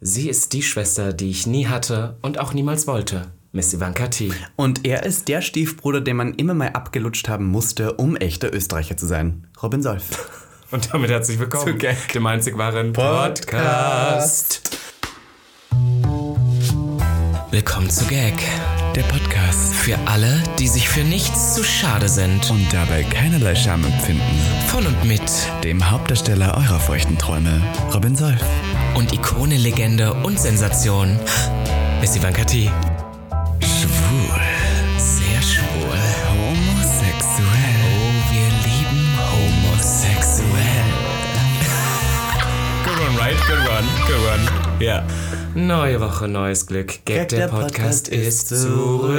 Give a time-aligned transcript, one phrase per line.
[0.00, 3.32] Sie ist die Schwester, die ich nie hatte und auch niemals wollte.
[3.50, 4.30] Miss Ivanka T.
[4.54, 8.96] Und er ist der Stiefbruder, den man immer mal abgelutscht haben musste, um echter Österreicher
[8.96, 9.48] zu sein.
[9.62, 10.30] Robin Solf.
[10.70, 12.12] Und damit herzlich willkommen Zu Gag.
[12.12, 14.70] dem einzig wahren Podcast.
[17.50, 18.34] Willkommen zu Gag,
[18.94, 19.72] Der Podcast.
[19.74, 22.50] für alle, die sich für nichts zu schade sind.
[22.50, 24.22] Und dabei keinerlei Scham empfinden.
[24.68, 25.22] Von und mit
[25.64, 27.62] Dem Hauptdarsteller eurer feuchten Träume,
[27.94, 28.44] Robin Solf.
[28.98, 31.16] Und Ikone, Legende und Sensation.
[32.00, 32.68] Miss Ivanka T.
[33.60, 34.40] Schwul.
[34.98, 36.00] Sehr schwul.
[36.34, 37.76] Homosexuell.
[37.86, 40.90] Oh, wir lieben homosexuell.
[42.84, 43.38] Good one, right?
[43.46, 43.86] Good one.
[44.08, 44.44] Good one.
[44.84, 45.04] Ja.
[45.54, 47.04] Neue Woche, neues Glück.
[47.04, 49.18] Gag, der, Podcast, ist zurück.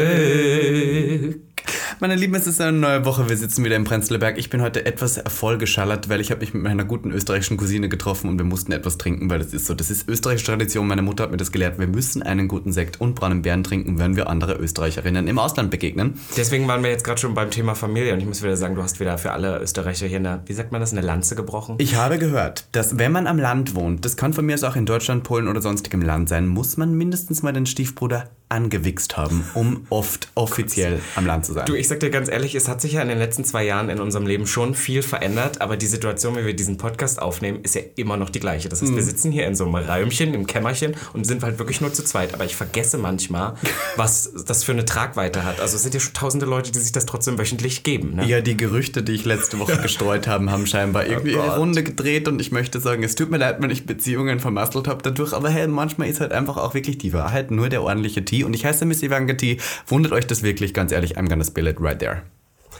[2.01, 3.27] Meine Lieben, es ist eine neue Woche.
[3.27, 4.37] Wir sitzen wieder im Prenzlauer Berg.
[4.37, 8.29] Ich bin heute etwas vollgeschallert, weil ich habe mich mit meiner guten österreichischen Cousine getroffen
[8.29, 9.73] und wir mussten etwas trinken, weil das ist so.
[9.73, 10.87] Das ist österreichische Tradition.
[10.87, 11.77] Meine Mutter hat mir das gelehrt.
[11.77, 15.71] Wir müssen einen guten Sekt und braunen Bären trinken, wenn wir andere Österreicherinnen im Ausland
[15.71, 16.17] begegnen.
[16.37, 18.81] Deswegen waren wir jetzt gerade schon beim Thema Familie und ich muss wieder sagen, du
[18.81, 21.75] hast wieder für alle Österreicher hier eine, wie sagt man das, eine Lanze gebrochen.
[21.79, 24.77] Ich habe gehört, dass wenn man am Land wohnt, das kann von mir aus auch
[24.77, 29.45] in Deutschland, Polen oder sonstigem Land sein, muss man mindestens mal den Stiefbruder angewichst haben,
[29.53, 31.65] um oft offiziell am Land zu sein.
[31.67, 33.89] Du, ich sag dir ganz ehrlich, es hat sich ja in den letzten zwei Jahren
[33.89, 37.75] in unserem Leben schon viel verändert, aber die Situation, wie wir diesen Podcast aufnehmen, ist
[37.75, 38.67] ja immer noch die gleiche.
[38.67, 41.79] Das heißt, wir sitzen hier in so einem Räumchen, im Kämmerchen und sind halt wirklich
[41.79, 42.33] nur zu zweit.
[42.33, 43.53] Aber ich vergesse manchmal,
[43.95, 45.59] was das für eine Tragweite hat.
[45.59, 48.15] Also es sind ja schon tausende Leute, die sich das trotzdem wöchentlich geben.
[48.15, 48.25] Ne?
[48.25, 51.57] Ja, die Gerüchte, die ich letzte Woche gestreut habe, haben scheinbar irgendwie ihre Gott.
[51.57, 55.03] Runde gedreht und ich möchte sagen, es tut mir leid, wenn ich Beziehungen vermasselt habe
[55.03, 58.53] dadurch, aber hey, manchmal ist halt einfach auch wirklich die Wahrheit nur der ordentliche Und
[58.53, 59.57] ich heiße Miss Ivanka T.
[59.87, 62.23] Wundert euch das wirklich, ganz ehrlich, I'm gonna spill it right there.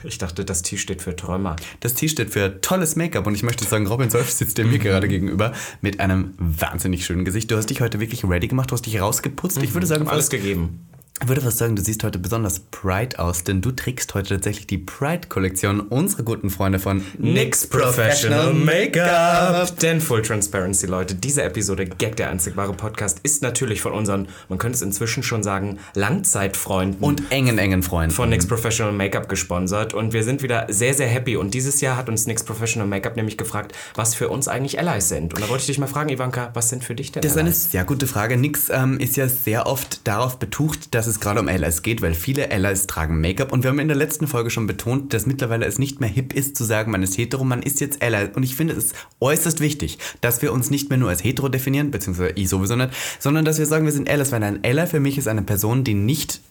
[0.03, 1.57] Ich dachte, das T steht für Träumer.
[1.81, 4.79] Das T steht für tolles Make-up und ich möchte sagen, Robin Solf sitzt dir mir
[4.79, 7.51] gerade gegenüber mit einem wahnsinnig schönen Gesicht.
[7.51, 9.61] Du hast dich heute wirklich ready gemacht, du hast dich rausgeputzt.
[9.61, 10.87] Ich würde sagen, Alles gegeben.
[11.21, 14.67] Ich würde fast sagen, du siehst heute besonders Pride aus, denn du trägst heute tatsächlich
[14.67, 19.77] die Pride-Kollektion unserer guten Freunde von NYX Professional Make-up.
[19.79, 24.27] Denn Full Transparency, Leute, diese Episode Gag, der einzig wahre Podcast, ist natürlich von unseren,
[24.47, 28.15] man könnte es inzwischen schon sagen, Langzeitfreunden Und engen, engen Freunden.
[28.15, 29.93] von NYX Professional Make-up gesponsert.
[29.93, 31.35] Und wir sind wieder sehr, sehr happy.
[31.35, 35.09] Und dieses Jahr hat uns NYX Professional Make-up nämlich gefragt, was für uns eigentlich Allies
[35.09, 35.33] sind.
[35.33, 37.37] Und da wollte ich dich mal fragen, Ivanka, was sind für dich denn Das ist
[37.37, 37.71] eine Allies?
[37.71, 38.37] sehr gute Frage.
[38.37, 42.13] Nix ähm, ist ja sehr oft darauf betucht, dass es gerade um Allies geht, weil
[42.13, 43.51] viele Allies tragen Make-up.
[43.51, 46.33] Und wir haben in der letzten Folge schon betont, dass mittlerweile es nicht mehr hip
[46.33, 48.29] ist zu sagen, man ist hetero, man ist jetzt Ally.
[48.33, 51.91] Und ich finde es äußerst wichtig, dass wir uns nicht mehr nur als hetero definieren,
[51.91, 54.99] beziehungsweise ich sowieso nicht, sondern dass wir sagen, wir sind Allies, weil ein Ally für
[54.99, 56.41] mich ist eine Person, die nicht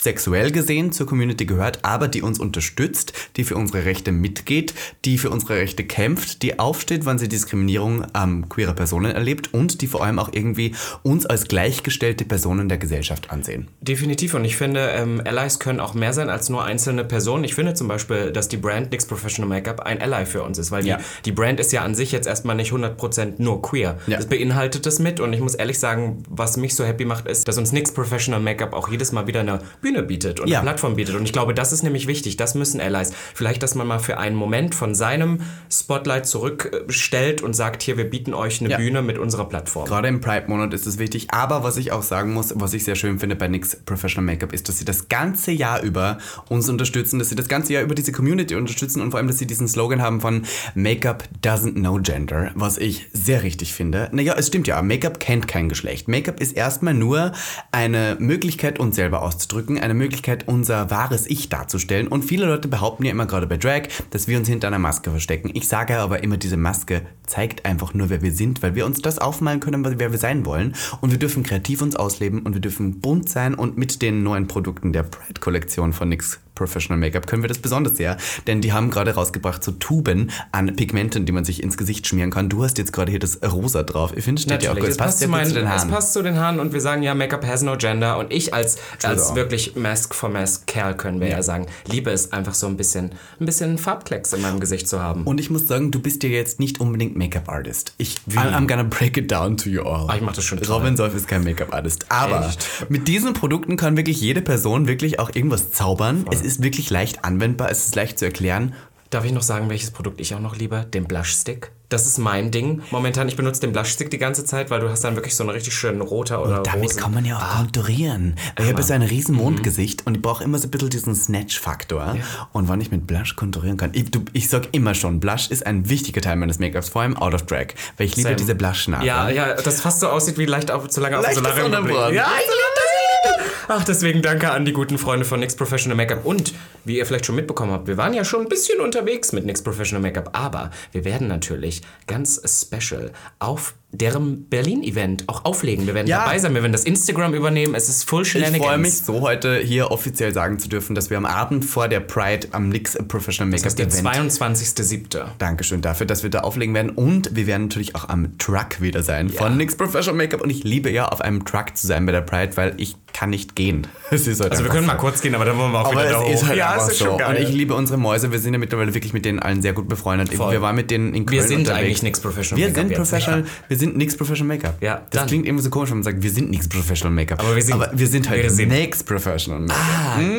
[0.00, 5.18] sexuell gesehen zur Community gehört, aber die uns unterstützt, die für unsere Rechte mitgeht, die
[5.18, 9.86] für unsere Rechte kämpft, die aufsteht, wenn sie Diskriminierung ähm, queerer Personen erlebt und die
[9.88, 13.68] vor allem auch irgendwie uns als gleichgestellte Personen der Gesellschaft ansehen.
[13.80, 14.34] Definitiv.
[14.34, 17.42] Und ich finde, ähm, Allies können auch mehr sein als nur einzelne Personen.
[17.44, 20.70] Ich finde zum Beispiel, dass die Brand NYX Professional Make-up ein Ally für uns ist,
[20.70, 20.98] weil Ja.
[20.98, 23.98] die, die Brand ist ja an sich jetzt erstmal nicht 100% nur queer.
[24.06, 24.16] Ja.
[24.16, 25.18] Das beinhaltet es mit.
[25.18, 28.40] Und ich muss ehrlich sagen, was mich so happy macht, ist, dass uns NYX Professional
[28.40, 29.58] Make-up auch jedes Mal wieder eine
[29.88, 30.58] Bühne bietet und Ja.
[30.58, 31.14] eine Plattform bietet.
[31.14, 32.36] Und ich glaube, das ist nämlich wichtig.
[32.36, 33.12] Das müssen Allies.
[33.34, 35.40] Vielleicht, dass man mal für einen Moment von seinem
[35.70, 38.76] Spotlight zurückstellt und sagt, hier, wir bieten euch eine Ja.
[38.76, 39.86] Bühne mit unserer Plattform.
[39.86, 41.28] Gerade im Pride-Monat ist es wichtig.
[41.30, 44.52] Aber was ich auch sagen muss, was ich sehr schön finde bei NYX Professional Make-up,
[44.52, 46.18] ist, dass sie das ganze Jahr über
[46.48, 49.38] uns unterstützen, dass sie das ganze Jahr über diese Community unterstützen und vor allem, dass
[49.38, 50.42] sie diesen Slogan haben von
[50.74, 54.08] Make-up doesn't know gender, was ich sehr richtig finde.
[54.12, 56.08] Naja, es stimmt ja, Make-up kennt kein Geschlecht.
[56.08, 57.32] Make-up ist erstmal nur
[57.72, 62.08] eine Möglichkeit, uns selber auszudrücken, eine Möglichkeit, unser wahres Ich darzustellen.
[62.08, 65.10] Und viele Leute behaupten ja immer gerade bei Drag, dass wir uns hinter einer Maske
[65.10, 65.50] verstecken.
[65.54, 69.02] Ich sage aber immer, diese Maske zeigt einfach nur, wer wir sind, weil wir uns
[69.02, 70.74] das aufmalen können, wer wir sein wollen.
[71.00, 74.48] Und wir dürfen kreativ uns ausleben und wir dürfen bunt sein und mit den neuen
[74.48, 78.90] Produkten der Pride-Kollektion von NYX Professional Make-up können wir das besonders sehr, denn die haben
[78.90, 82.48] gerade rausgebracht so Tuben an Pigmenten, die man sich ins Gesicht schmieren kann.
[82.48, 84.12] Du hast jetzt gerade hier das Rosa drauf.
[84.16, 84.88] Ich finde, steht ja auch gut.
[84.88, 85.90] es passt, zu gut meinen, zu den es Haaren.
[85.90, 88.78] passt zu den Haaren und wir sagen ja, Make-up has no gender und ich als,
[89.02, 89.36] als auch.
[89.36, 91.42] wirklich Mask for Mask Kerl können wir ja.
[91.42, 95.22] sagen, liebe es einfach so ein bisschen, ein bisschen Farbklecks in meinem Gesicht zu haben.
[95.24, 97.94] Und ich muss sagen, du bist ja jetzt nicht unbedingt Make-up-Artist.
[97.98, 100.08] Ich, I'm gonna break it down to you all.
[100.08, 100.58] Ah, ich mach das schon.
[100.58, 102.06] Robin Solf ist kein Make-up-Artist.
[102.08, 102.86] Aber Echt?
[102.88, 106.24] mit diesen Produkten kann wirklich jede Person wirklich auch irgendwas zaubern.
[106.30, 108.74] Es ist wirklich leicht anwendbar, es ist leicht zu erklären.
[109.10, 110.86] Darf ich noch sagen, welches Produkt ich auch noch liebe?
[110.92, 111.70] Den Blushstick.
[111.88, 112.82] Das ist mein Ding.
[112.90, 115.50] Momentan, ich benutze den Blushstick die ganze Zeit, weil du hast dann wirklich so einen
[115.50, 117.00] richtig schönen roter oder Damit rosa.
[117.00, 118.36] kann man ja auch konturieren.
[118.56, 121.14] Weil ich habe so ein riesen Mondgesicht und ich brauche immer so ein bisschen diesen
[121.14, 122.16] Snatch-Faktor.
[122.52, 125.66] Und wann ich mit Blush konturieren kann, ich, du, ich sag immer schon, Blush ist
[125.66, 127.68] ein wichtiger Teil meines Make-ups, vor allem out of drag.
[127.96, 128.36] Weil ich liebe Same.
[128.36, 129.06] diese Blush-Nase.
[129.06, 131.88] Ja, ja, das fast so aussieht wie leicht auf, zu lange auf dem Leichtes Solarium.
[131.88, 132.28] Ja, ich liebe
[132.74, 132.84] das.
[132.84, 133.68] ich liebe das.
[133.70, 136.24] Ach, deswegen danke an die guten Freunde von NYX Professional Make-up.
[136.24, 136.54] Und,
[136.86, 139.62] wie ihr vielleicht schon mitbekommen habt, wir waren ja schon ein bisschen unterwegs mit NYX
[139.62, 145.86] Professional Make-up, aber wir werden natürlich ganz special auf deren Berlin-Event auch auflegen.
[145.86, 146.24] Wir werden Ja.
[146.24, 147.74] dabei sein, wir werden das Instagram übernehmen.
[147.74, 148.64] Es ist full Ich Shenanigans.
[148.66, 152.00] freue mich so heute hier offiziell sagen zu dürfen, dass wir am Abend vor der
[152.00, 155.24] Pride am NYX Professional Das ist der Make-up-Event 22.07.
[155.38, 156.90] Dankeschön dafür, dass wir da auflegen werden.
[156.90, 160.42] Und wir werden natürlich auch am Truck wieder sein von NYX Professional Make-up.
[160.42, 163.30] Und ich liebe ja, auf einem Truck zu sein bei der Pride, weil ich kann
[163.30, 163.86] nicht gehen.
[164.10, 164.86] Halt Also wir können so.
[164.92, 166.30] mal kurz gehen, aber dann wollen wir auch Aber wieder da hoch.
[166.30, 167.06] ist halt ja, es ist so.
[167.06, 167.36] schon geil.
[167.36, 168.30] Und ich liebe unsere Mäuse.
[168.32, 170.32] Wir sind ja mittlerweile wirklich mit denen allen sehr gut befreundet.
[170.34, 170.52] Voll.
[170.52, 171.78] Wir waren mit denen in Köln wir sind unterwegs.
[171.80, 174.76] eigentlich NYX Professional Wir Make-up sind professional, wir sind nix Professional Make-up.
[174.82, 175.26] Ja, das dann.
[175.28, 177.40] klingt irgendwie so komisch, wenn man sagt, wir sind nix Professional Make-up.
[177.40, 179.78] Aber wir sind- Aber wir sind halt wir sind- nix Professional Make-up.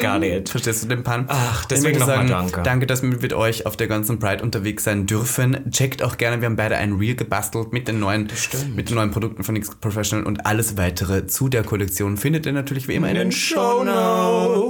[0.02, 0.50] Ah, got it.
[0.50, 1.26] Verstehst du den Pan?
[1.28, 2.62] Ach, deswegen nochmal danke.
[2.64, 5.70] Danke, dass wir mit euch auf der ganzen Pride unterwegs sein dürfen.
[5.72, 8.28] Checkt auch gerne, wir haben beide ein Reel gebastelt mit den neuen,
[8.76, 12.54] mit den neuen Produkten von X Professional und alles weitere zu der Kollektion findet ihr
[12.54, 14.69] natürlich wie immer in den Show Notes.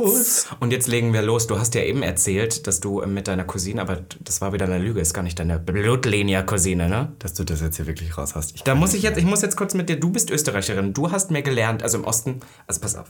[0.59, 1.47] Und jetzt legen wir los.
[1.47, 4.77] Du hast ja eben erzählt, dass du mit deiner Cousine, aber das war wieder eine
[4.77, 7.13] Lüge, ist gar nicht deine Blutlinie-Cousine, ne?
[7.19, 8.55] Dass du das jetzt hier wirklich raus hast.
[8.55, 11.11] Ich Da muss ich jetzt, ich muss jetzt kurz mit dir, du bist Österreicherin, du
[11.11, 13.07] hast mir gelernt, also im Osten, also pass auf.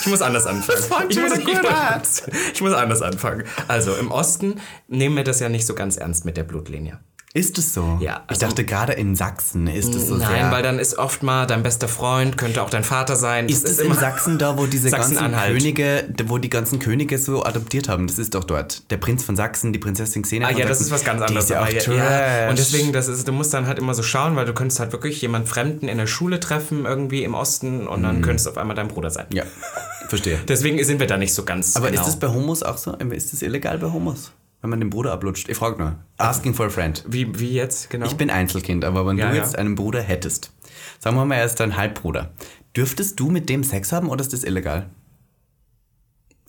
[0.00, 0.82] Ich muss anders anfangen.
[0.82, 2.22] fängt ich, muss, ich, gut muss,
[2.54, 3.44] ich muss anders anfangen.
[3.68, 7.00] Also im Osten nehmen wir das ja nicht so ganz ernst mit der Blutlinie.
[7.32, 7.98] Ist es so?
[8.00, 10.50] Ja, Ich also- dachte gerade in Sachsen ist es so Nein, sehr.
[10.50, 13.46] weil dann ist oft mal dein bester Freund, könnte auch dein Vater sein.
[13.46, 15.16] Das ist es in Sachsen da, wo diese ganzen.
[15.16, 18.08] Könige, wo die ganzen Könige so adoptiert haben?
[18.08, 18.90] Das ist doch dort.
[18.90, 20.82] Der Prinz von Sachsen, die Prinzessin Xenia Ah ja, das Sachsen.
[20.86, 21.44] ist was ganz Die anderes.
[21.44, 21.86] ist ja auch trash.
[21.86, 24.80] ja, und deswegen, das ist, du musst dann halt immer so schauen, weil du könntest
[24.80, 28.04] halt wirklich jemand Fremden in der Schule treffen, irgendwie im Osten, und Mhm.
[28.04, 29.26] dann könntest du auf einmal dein Bruder sein.
[29.32, 29.44] Ja,
[30.08, 30.40] verstehe.
[30.48, 32.00] Deswegen sind wir da nicht so ganz Aber genau.
[32.00, 32.92] ist das bei Homos auch so?
[32.94, 34.32] Ist das illegal bei Homos?
[34.60, 35.48] Wenn man den Bruder ablutscht?
[35.48, 35.96] Ich frage nur.
[36.18, 37.02] Asking for a friend.
[37.08, 38.06] wie, wie jetzt, genau?
[38.06, 39.42] Ich bin Einzelkind, aber wenn Ja, du ja.
[39.42, 40.52] jetzt einen Bruder hättest,
[40.98, 42.30] sagen wir mal, er ist dein Halbbruder,
[42.76, 44.90] dürftest du mit dem Sex haben oder ist das illegal?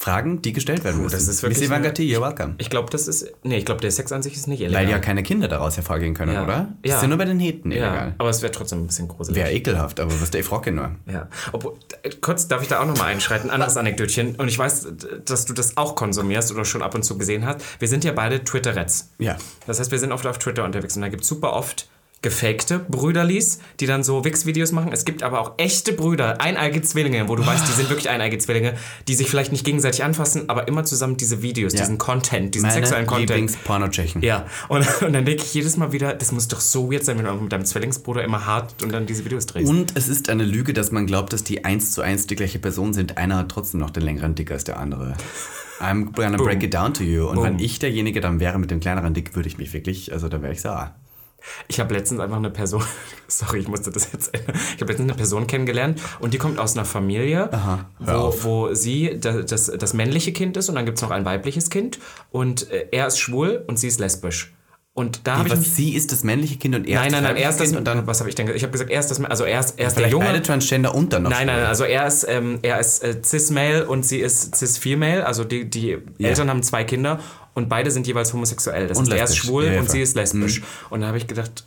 [0.01, 1.13] Fragen, die gestellt werden müssen.
[1.13, 2.55] das ist wirklich Miss T, you're welcome.
[2.57, 3.31] ich glaube, das ist.
[3.43, 4.81] Nee, ich glaube, der Sex an sich ist nicht illegal.
[4.83, 6.43] Weil ja keine Kinder daraus hervorgehen können, Ja.
[6.43, 6.69] oder?
[6.81, 6.95] Das Ja.
[6.95, 8.15] ist ja nur bei den Heten ja, illegal.
[8.17, 9.37] aber es wäre trotzdem ein bisschen gruselig.
[9.37, 10.89] Wäre ekelhaft, aber was der ich frage nur.
[11.05, 11.27] Ja.
[11.51, 14.35] Obwohl, äh, kurz darf ich da auch nochmal einschreiten, anderes Anekdötchen.
[14.37, 14.87] Und ich weiß,
[15.23, 17.61] dass du das auch konsumierst oder schon ab und zu gesehen hast.
[17.79, 19.11] Wir sind ja beide Twitterets.
[19.19, 19.37] Ja.
[19.67, 21.87] Das heißt, wir sind oft auf Twitter unterwegs und da gibt es super oft
[22.21, 24.91] gefakte Brüderlis, die dann so Wix-Videos machen.
[24.93, 28.37] Es gibt aber auch echte Brüder, eineige Zwillinge, wo du weißt, die sind wirklich eineige
[28.37, 28.75] Zwillinge,
[29.07, 32.81] die sich vielleicht nicht gegenseitig anfassen, aber immer zusammen diese Videos, diesen Content, diesen Meine
[32.81, 33.29] sexuellen Content.
[33.29, 34.21] Lieblings-Porno-Tschechen.
[34.21, 37.17] Ja, und, und dann denke ich jedes Mal wieder, das muss doch so weird sein,
[37.17, 39.67] wenn du mit deinem Zwillingsbruder immer hart und dann diese Videos drehst.
[39.67, 42.59] Und es ist eine Lüge, dass man glaubt, dass die eins zu eins die gleiche
[42.59, 43.17] Person sind.
[43.17, 45.15] Einer hat trotzdem noch den längeren Dick als der andere.
[45.79, 47.27] I'm gonna break it down to you.
[47.27, 50.29] Und wenn ich derjenige dann wäre mit dem kleineren Dick, würde ich mich wirklich, also
[50.29, 50.93] da wäre ich sauer.
[51.67, 52.83] Ich habe letztens einfach eine Person,
[53.27, 54.55] sorry, ich musste das jetzt ändern.
[54.75, 58.73] Ich habe letztens eine Person kennengelernt und die kommt aus einer Familie, hör wo, wo
[58.73, 61.99] sie das, das, das männliche Kind ist und dann gibt es noch ein weibliches Kind
[62.31, 64.53] und äh, er ist schwul und sie ist lesbisch.
[64.93, 65.69] Und da habe ich Was mich.
[65.73, 67.71] sie ist das männliche Kind und er Nein, ist nein, das nein, er ist das.
[67.71, 68.57] und dann was habe ich denn gesagt?
[68.57, 69.23] Ich habe gesagt, er ist das.
[69.23, 70.25] Also er ist, er ist der vielleicht Junge.
[70.25, 73.21] beide Transgender und dann noch Nein, nein, nein, also er ist, ähm, er ist äh,
[73.23, 77.21] cis-male und sie ist cis-female, also die, die Eltern haben zwei Kinder
[77.53, 78.87] und beide sind jeweils homosexuell.
[78.87, 80.61] Das Und heißt, er ist schwul Ja, ja, und sie ist lesbisch.
[80.89, 81.65] Und da habe ich gedacht,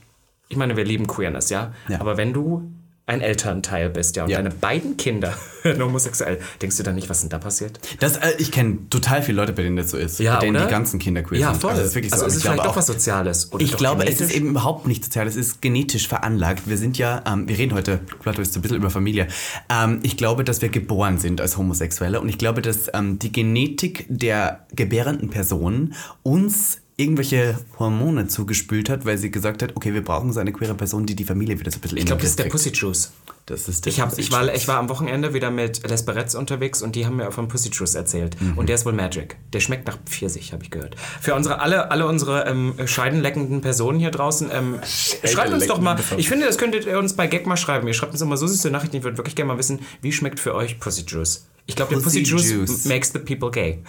[0.49, 1.73] ich meine, wir lieben Queerness, ja?
[1.88, 2.00] Ja.
[2.00, 2.70] Aber wenn du
[3.06, 4.39] ein Elternteil bist, ja, und Ja.
[4.39, 5.34] deine beiden Kinder
[5.65, 7.79] homosexuell, denkst du dann nicht, was denn da passiert?
[8.01, 10.19] Das, äh, ich kenne total viele Leute, bei denen das so ist.
[10.20, 10.65] Ja, bei denen oder?
[10.67, 11.61] die ganzen Kinder queer Ja, sind.
[11.61, 11.70] voll.
[11.73, 12.29] Also, das ist wirklich also so.
[12.29, 13.53] es ist ich vielleicht auch, was Soziales.
[13.53, 14.27] Oder Ich glaube, es genetisch.
[14.29, 16.63] ist eben überhaupt nicht sozial, es ist genetisch veranlagt.
[16.67, 19.29] Wir sind ja, ähm, wir reden heute, Plato ist ein bisschen über Familie.
[19.69, 23.32] Ähm, ich glaube, dass wir geboren sind als Homosexuelle und ich glaube, dass ähm, die
[23.32, 25.93] Genetik der gebärenden Person
[26.23, 30.74] uns irgendwelche Hormone zugespült hat, weil sie gesagt hat, okay, wir brauchen so eine queere
[30.74, 32.44] Person, die die Familie wieder so ein bisschen Ich glaube, das ist der.
[32.44, 33.13] Pussy Juice.
[33.46, 36.05] Das ist der Ich, hab, Pussy ich, war, ich war am Wochenende wieder mit Les
[36.05, 38.41] Barretts unterwegs und die haben mir von Pussy Juice erzählt.
[38.41, 38.56] Mhm.
[38.56, 39.36] Und der ist wohl Magic.
[39.53, 40.94] Der schmeckt nach Pfirsich, habe ich gehört.
[41.20, 45.98] Für unsere, alle, alle unsere ähm, scheidenleckenden Personen hier draußen, ähm, schreibt uns doch mal.
[46.17, 47.89] Ich finde, das könntet ihr uns bei Gag mal schreiben.
[47.89, 48.96] Ihr schreibt uns immer so süße Nachrichten.
[48.96, 51.46] Ich würde wirklich gerne mal wissen, wie schmeckt für euch Pussy Juice?
[51.67, 52.84] Ich glaube, der Pussy, Pussy Juice, Juice.
[52.84, 53.82] makes the people gay.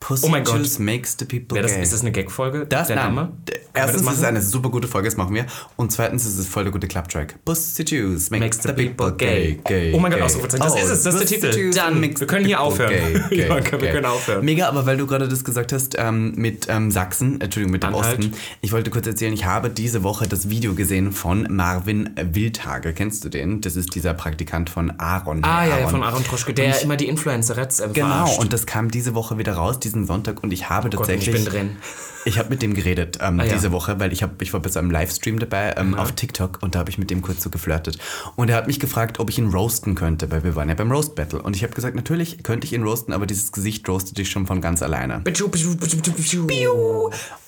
[0.00, 0.56] Pussy Oh mein Gott.
[0.58, 1.82] Juice makes the people das, gay.
[1.82, 2.66] ist das eine Gag-Folge?
[2.66, 3.14] Das, der nein.
[3.14, 3.32] Name?
[3.46, 5.46] Wir Erstens ist es eine super gute Folge, das machen wir.
[5.76, 7.42] Und zweitens ist es voll der gute Clubtrack.
[7.44, 9.58] Pussy Juice makes, Makes the people gay.
[9.94, 10.62] Oh mein Gott, Ausrufezeichen.
[10.64, 11.70] Das ist es, das ist der Titel.
[11.74, 12.90] Dann, makes wir können the hier people aufhören.
[12.90, 13.90] Gay, gay, Ja, wir gay.
[13.92, 14.44] können aufhören.
[14.44, 17.94] Mega, aber weil du gerade das gesagt hast ähm, mit ähm, Sachsen, Entschuldigung, mit dem
[17.94, 18.18] Anhalt.
[18.18, 18.34] Osten.
[18.60, 22.92] Ich wollte kurz erzählen, ich habe diese Woche das Video gesehen von Marvin Wildhage.
[22.92, 23.60] Kennst du den?
[23.62, 25.42] Das ist dieser Praktikant von Aaron.
[25.42, 25.90] Ah ja, ja, Aaron.
[25.90, 29.54] von Aaron Troschke, der immer die Influencerettes äh, Genau, und das kam diese Woche wieder
[29.54, 31.36] raus, diesen Sonntag, und ich habe Gott, und tatsächlich.
[31.36, 31.76] ich bin drin.
[32.26, 33.52] Ich habe mit dem geredet ähm, Ah, ja.
[33.52, 36.58] diese Woche, weil ich, hab, ich war bei so einem Livestream dabei ähm, auf TikTok
[36.62, 37.98] und da habe ich mit dem kurz so geflirtet.
[38.34, 40.90] Und er hat mich gefragt, ob ich ihn roasten könnte, weil wir waren ja beim
[40.90, 41.42] Roast Battle.
[41.42, 44.46] Und ich habe gesagt, natürlich könnte ich ihn roasten, aber dieses Gesicht roastet dich schon
[44.46, 45.22] von ganz alleine.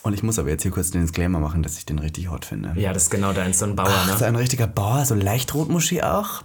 [0.02, 2.44] Und ich muss aber jetzt hier kurz den Disclaimer machen, dass ich den richtig hot
[2.44, 2.74] finde.
[2.76, 4.16] Ja, das ist genau deins, so ein Bauer, Ach, ne?
[4.18, 6.42] so ein richtiger Bauer, so leicht Rotmuschi auch.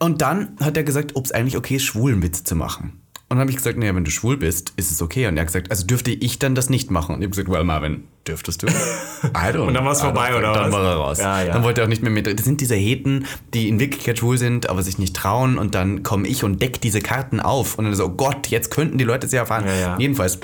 [0.00, 3.01] Und dann hat er gesagt, ob es eigentlich okay ist, schwulen Witz zu machen.
[3.32, 5.26] Und dann habe ich gesagt, naja, wenn du schwul bist, ist es okay.
[5.26, 7.14] Und er hat gesagt, also dürfte ich dann das nicht machen?
[7.14, 8.66] Und ich habe gesagt, well, Marvin, dürftest du?
[9.24, 10.38] I don't, Und dann I don't vorbei, think.
[10.40, 10.72] oder Dann was?
[10.72, 11.18] war er raus.
[11.18, 11.52] Ja, ja.
[11.54, 12.26] Dann wollte er auch nicht mehr mit.
[12.26, 13.24] Das sind diese Heten,
[13.54, 15.56] die in Wirklichkeit schwul sind, aber sich nicht trauen.
[15.56, 17.78] Und dann komme ich und deck diese Karten auf.
[17.78, 19.64] Und dann so, oh Gott, jetzt könnten die Leute es ja erfahren.
[19.66, 19.96] Ja.
[19.98, 20.38] Jedenfalls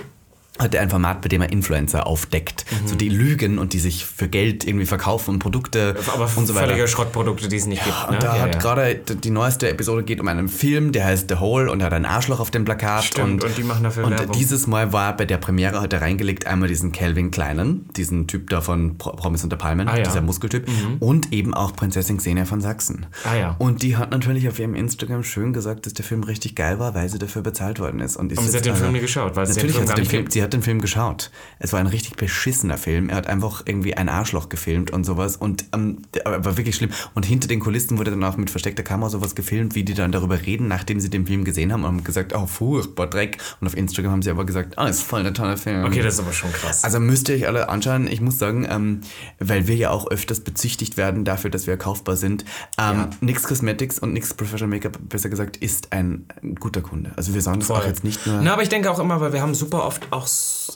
[0.59, 2.65] hat er ein Format, bei dem er Influencer aufdeckt.
[2.83, 2.89] Mhm.
[2.89, 6.55] So die lügen und die sich für Geld irgendwie verkaufen und Produkte Aber und so
[6.55, 6.67] weiter.
[6.69, 8.17] völlige Schrottprodukte, die es nicht gibt, ne?
[8.17, 8.61] Und da Ja, hat ja.
[8.61, 11.93] gerade die neueste Episode geht um einen Film, der heißt The Hole und er hat
[11.93, 13.05] ein Arschloch auf dem Plakat.
[13.05, 14.37] Stimmt, und die machen dafür Und Werbung.
[14.37, 18.51] dieses Mal war bei der Premiere hat er reingelegt einmal diesen Calvin Kleinen, diesen Typ
[18.51, 20.03] da von Pro Promis unter Palmen, Ah, ja.
[20.05, 20.67] dieser Muskeltyp,
[21.01, 23.07] und eben auch Prinzessin Xenia von Sachsen.
[23.25, 23.57] Ah, ja.
[23.59, 26.95] Und die hat natürlich auf ihrem Instagram schön gesagt, dass der Film richtig geil war,
[26.95, 28.17] weil sie dafür bezahlt worden ist.
[28.17, 29.87] Und Aber sie hat den also- Film nie geschaut, weil es den Natürlich Film hat
[29.89, 31.31] sie gar den nicht Film, hat den Film geschaut.
[31.59, 33.11] Es war ein richtig beschissener Film.
[33.11, 36.91] Er hat einfach irgendwie ein Arschloch gefilmt und sowas und ähm, war wirklich schlimm.
[37.15, 40.11] Und hinter den Kulissen wurde dann auch mit versteckter Kamera sowas gefilmt, wie die dann
[40.11, 43.39] darüber reden, nachdem sie den Film gesehen haben und haben gesagt, oh furchtbar Dreck.
[43.61, 45.85] Und auf Instagram haben sie aber gesagt, oh, ist voll ein toller Film.
[45.85, 46.85] Okay, das ist aber schon krass.
[46.85, 48.07] Also müsst ihr euch alle anschauen.
[48.07, 49.01] Ich muss sagen, ähm,
[49.39, 52.45] weil wir ja auch öfters bezichtigt werden dafür, dass wir kaufbar sind.
[52.79, 56.27] Ähm, Nix Cosmetics und Nix Professional Makeup, besser gesagt, ist ein
[56.59, 57.13] guter Kunde.
[57.17, 58.41] Also wir sagen das auch jetzt nicht nur.
[58.41, 60.27] Na, aber ich denke auch immer, weil wir haben super oft auch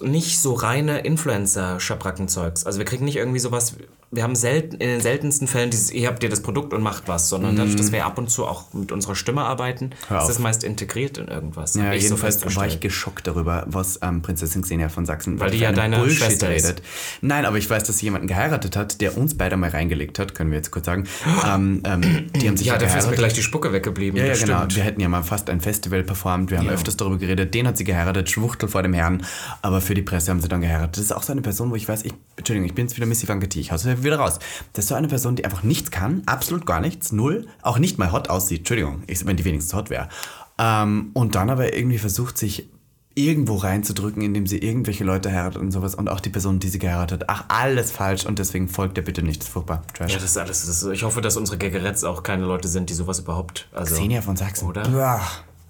[0.01, 2.65] nicht so reine Influencer-Schabrackenzeugs.
[2.65, 3.75] Also wir kriegen nicht irgendwie sowas,
[4.13, 7.09] wir haben selten, in den seltensten Fällen dieses, ihr habt ihr das Produkt und macht
[7.09, 10.17] was, sondern dadurch, dass wir ab und zu auch mit unserer Stimme arbeiten, Mhm.
[10.19, 11.75] Ist das meist integriert in irgendwas.
[11.75, 15.51] Ja, ich so jedenfalls war ich geschockt darüber, was ähm, Prinzessin Xenia von Sachsen Weil
[15.51, 16.67] die ja deine Bullshit Schwester ist.
[16.67, 16.83] redet.
[17.23, 20.35] Nein, aber ich weiß, dass sie jemanden geheiratet hat, der uns beide mal reingelegt hat,
[20.35, 21.07] können wir jetzt kurz sagen.
[21.47, 24.19] Ähm, ähm, die haben sich Ja, ja, dafür ist mir gleich die Spucke weggeblieben.
[24.19, 24.59] Ja, ja, genau.
[24.59, 24.77] stimmt.
[24.77, 26.51] Wir hätten ja mal fast ein Festival performt.
[26.51, 27.55] Wir haben öfters darüber geredet.
[27.55, 29.25] Den hat sie geheiratet, Schwuchtel vor dem Herrn.
[29.63, 30.97] Aber für die Presse haben sie dann geheiratet.
[30.97, 33.07] Das ist auch so eine Person, wo ich weiß, ich, Entschuldigung, ich bin jetzt wieder
[33.07, 33.61] Missy Van Gatti.
[33.61, 34.39] Ich hau's wieder raus.
[34.73, 37.99] Das ist so eine Person, die einfach nichts kann, absolut gar nichts, null, auch nicht
[37.99, 38.59] mal hot aussieht.
[38.61, 40.09] Entschuldigung, ich, wenn die wenigstens hot wäre.
[40.59, 42.69] Ähm, und dann aber irgendwie versucht, sich
[43.15, 45.95] irgendwo reinzudrücken, indem sie irgendwelche Leute heiratet und sowas.
[45.95, 47.25] Und auch die Person, die sie geheiratet.
[47.27, 48.25] Ach, alles falsch.
[48.25, 49.41] Und deswegen folgt ihr bitte nicht.
[49.43, 49.83] Das ist furchtbar.
[49.93, 50.13] Trash.
[50.13, 50.65] Ja, das ist alles.
[50.67, 53.69] Das ist, ich hoffe, dass unsere Gaggeretts auch keine Leute sind, die sowas überhaupt.
[53.73, 54.67] Also, Xenia von Sachsen.
[54.67, 54.89] Oder?
[54.95, 55.21] Uah,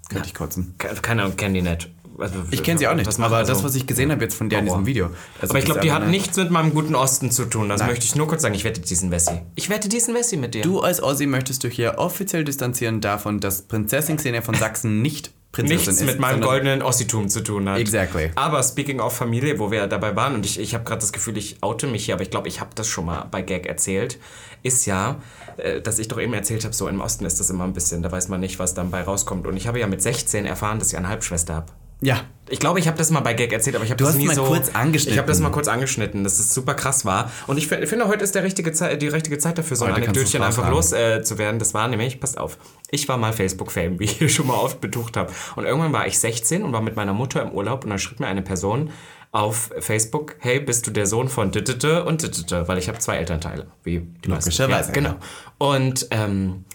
[0.09, 0.75] könnte ich kotzen.
[0.77, 1.89] Ke- Keine Ahnung, kennen die nicht.
[2.17, 3.53] Also, Ich kenne sie auch nicht, aber so?
[3.53, 5.09] das, was ich gesehen habe jetzt von der in diesem Video.
[5.41, 7.69] Also aber ich glaube, die hat nichts mit meinem guten Osten zu tun.
[7.69, 7.89] Das Nein.
[7.89, 8.55] möchte ich nur kurz sagen.
[8.55, 9.41] Ich wette diesen Wessi.
[9.55, 10.61] Ich wette diesen Wessi mit dir.
[10.61, 15.31] Du als Ossi möchtest du hier offiziell distanzieren davon, dass Prinzessin Xenia von Sachsen nicht
[15.51, 16.05] Prinzessin nichts ist.
[16.07, 17.77] mit meinem goldenen Ossitum zu tun hat.
[17.79, 18.31] Exactly.
[18.33, 21.37] Aber speaking of Familie, wo wir dabei waren, und ich, ich habe gerade das Gefühl,
[21.37, 24.17] ich oute mich hier, aber ich glaube, ich habe das schon mal bei Gag erzählt,
[24.63, 25.17] ist ja,
[25.57, 28.01] äh, dass ich doch eben erzählt habe, so im Osten ist das immer ein bisschen,
[28.01, 29.45] da weiß man nicht, was dann bei rauskommt.
[29.45, 31.67] Und ich habe ja mit 16 erfahren, dass ich eine Halbschwester habe.
[32.03, 32.21] Ja.
[32.49, 34.35] Ich glaube, ich habe das mal bei Gag erzählt, aber ich habe das nie mal
[34.35, 34.43] so.
[34.43, 35.13] kurz angeschnitten.
[35.13, 37.31] Ich habe das mal kurz angeschnitten, dass es super krass war.
[37.47, 39.93] Und ich fi- finde, heute ist der richtige Zeit, die richtige Zeit dafür, so ein
[39.93, 40.75] Anekdötchen einfach raushaben.
[40.75, 41.57] los äh, zu werden.
[41.57, 42.57] Das war nämlich, passt auf,
[42.91, 45.31] ich war mal Facebook-Fame, wie ich schon mal oft betucht habe.
[45.55, 48.19] Und irgendwann war ich 16 und war mit meiner Mutter im Urlaub und dann schrieb
[48.19, 48.91] mir eine Person
[49.31, 52.67] auf Facebook, hey, bist du der Sohn von Dittete und Dittete?
[52.67, 54.49] Weil ich habe zwei Elternteile, wie die meisten.
[54.51, 55.15] Logischerweise, Ja, genau.
[55.57, 56.65] Und ähm,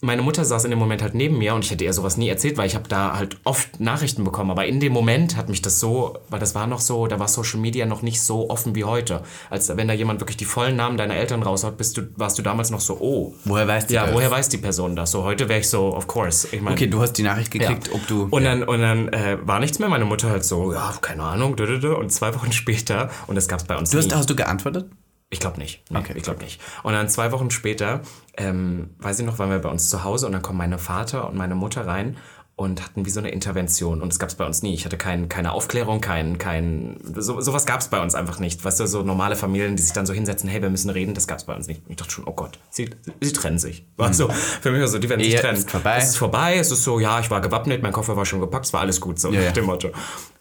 [0.00, 2.28] meine Mutter saß in dem Moment halt neben mir und ich hätte ihr sowas nie
[2.28, 4.52] erzählt, weil ich habe da halt oft Nachrichten bekommen.
[4.52, 7.26] Aber in dem Moment hat mich das so, weil das war noch so, da war
[7.26, 9.22] Social Media noch nicht so offen wie heute.
[9.50, 12.42] Als wenn da jemand wirklich die vollen Namen deiner Eltern raushaut, bist du, warst du
[12.42, 13.34] damals noch so, oh.
[13.44, 14.14] Woher weiß die Ja, das?
[14.14, 15.10] woher weiß die Person das?
[15.10, 16.46] So heute wäre ich so, of course.
[16.52, 17.68] Ich mein, Okay, du hast die Nachricht ja.
[17.68, 18.28] gekriegt, ob du.
[18.30, 19.88] Und dann, und dann äh, war nichts mehr.
[19.88, 21.54] Meine Mutter halt so, ja, keine Ahnung.
[21.58, 24.04] Und zwei Wochen später, und das gab es bei uns du nie.
[24.04, 24.88] hast, hast du geantwortet?
[25.30, 25.82] Ich glaube nicht.
[25.90, 26.14] Nee, Okay.
[26.16, 26.60] Ich glaube nicht.
[26.82, 28.00] Und dann zwei Wochen später,
[28.36, 31.28] ähm, weiß ich noch, waren wir bei uns zu Hause und dann kommen meine Vater
[31.28, 32.16] und meine Mutter rein
[32.56, 34.02] und hatten wie so eine Intervention.
[34.02, 34.74] Und das gab es bei uns nie.
[34.74, 38.64] Ich hatte kein, keine Aufklärung, kein, kein so, sowas gab es bei uns einfach nicht.
[38.64, 41.28] Weißt du, so normale Familien, die sich dann so hinsetzen, hey, wir müssen reden, das
[41.28, 41.84] gab es bei uns nicht.
[41.84, 43.84] Und ich dachte schon, oh Gott, sie, sie trennen sich.
[43.96, 45.58] War so, für mich war so, die werden sich Ehe trennen.
[45.58, 45.98] ist vorbei.
[45.98, 48.64] Es ist vorbei, es ist so, ja, ich war gewappnet, mein Koffer war schon gepackt,
[48.66, 49.52] es war alles gut, so Ja, nach ja.
[49.52, 49.90] dem Motto.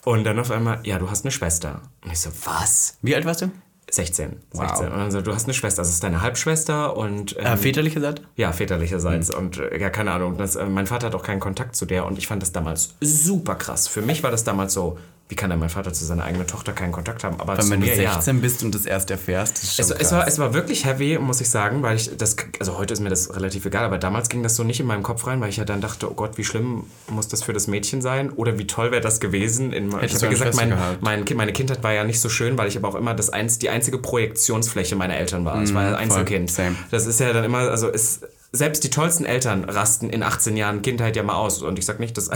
[0.06, 1.82] Und dann auf einmal, ja, du hast eine Schwester.
[2.04, 2.98] Und ich so, was?
[3.02, 3.52] Wie alt warst du?
[3.90, 4.38] 16.
[4.52, 4.88] 16.
[4.92, 7.36] Und dann so, du hast eine Schwester, das ist deine Halbschwester und.
[7.40, 8.24] Ähm, Äh, väterliche Seite?
[8.36, 9.34] ja, väterlicherseits.
[9.34, 10.38] Und äh, ja, keine Ahnung.
[10.38, 12.96] Das, äh, mein Vater hat auch keinen Kontakt zu der und ich fand das damals
[13.02, 13.88] super krass.
[13.88, 14.98] Für mich war das damals so,
[15.30, 17.40] wie kann denn mein Vater zu seiner eigenen Tochter keinen Kontakt haben?
[17.42, 18.14] Aber Wenn du mir, ja.
[18.14, 20.12] 16 bist und das erst erfährst, ist schon Es, es, krass.
[20.14, 23.10] war, es war wirklich heavy, muss ich sagen, weil ich das, also heute ist mir
[23.10, 25.58] das relativ egal, aber damals ging das so nicht in meinem Kopf rein, weil ich
[25.58, 28.68] ja dann dachte, oh Gott, wie schlimm muss das für das Mädchen sein oder wie
[28.68, 29.74] toll wäre das gewesen.
[29.74, 32.30] In, ich Hättest habe du ja gesagt, mein, mein, meine Kindheit war ja nicht so
[32.30, 35.62] schön, weil ich aber auch immer das eins, die einzige Projektionsfläche meiner Eltern war.
[35.62, 36.44] Ich war ja Einzelkind.
[36.44, 36.76] Mhm, same.
[36.90, 40.82] Das ist ja dann immer, also ist, selbst die tollsten Eltern rasten in 18 Jahren
[40.82, 41.62] Kindheit ja mal aus.
[41.62, 42.30] Und ich sag nicht, dass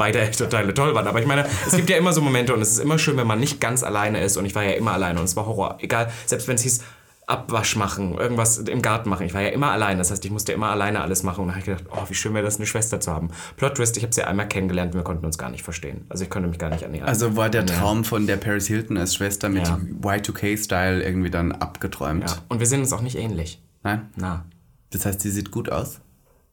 [0.00, 1.06] beide Elternteile toll waren.
[1.06, 3.26] Aber ich meine, es gibt ja immer so Momente und es ist immer schön, wenn
[3.26, 4.36] man nicht ganz alleine ist.
[4.36, 5.76] Und ich war ja immer alleine und es war Horror.
[5.80, 6.80] Egal, selbst wenn es hieß,
[7.26, 9.24] Abwasch machen, irgendwas im Garten machen.
[9.24, 11.42] Ich war ja immer alleine, das heißt, ich musste immer alleine alles machen.
[11.42, 13.28] Und da habe ich gedacht, oh, wie schön wäre das, eine Schwester zu haben.
[13.56, 16.06] Plot Twist, ich habe sie einmal kennengelernt und wir konnten uns gar nicht verstehen.
[16.08, 17.06] Also ich konnte mich gar nicht annähern.
[17.06, 19.78] Also war der Traum von der Paris Hilton als Schwester mit Ja.
[20.02, 22.28] Y2K-Style irgendwie dann abgeträumt.
[22.28, 22.36] ja.
[22.48, 23.62] Und wir sehen uns auch nicht ähnlich.
[23.84, 24.08] Nein?
[24.16, 24.44] Na,
[24.90, 26.00] Das heißt, sie sieht gut aus?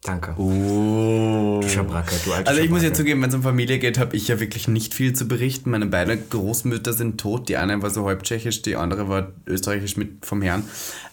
[0.03, 0.35] Danke.
[0.37, 1.59] Oh.
[1.61, 4.15] Du Schabracke, du alte Also ich muss ja zugeben, wenn es um Familie geht, habe
[4.15, 5.71] ich ja wirklich nicht viel zu berichten.
[5.71, 7.49] Meine beiden Großmütter sind tot.
[7.49, 10.63] Die eine war so halb tschechisch, die andere war österreichisch mit vom Herrn.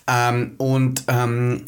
[0.07, 1.63] Ähm, und ähm,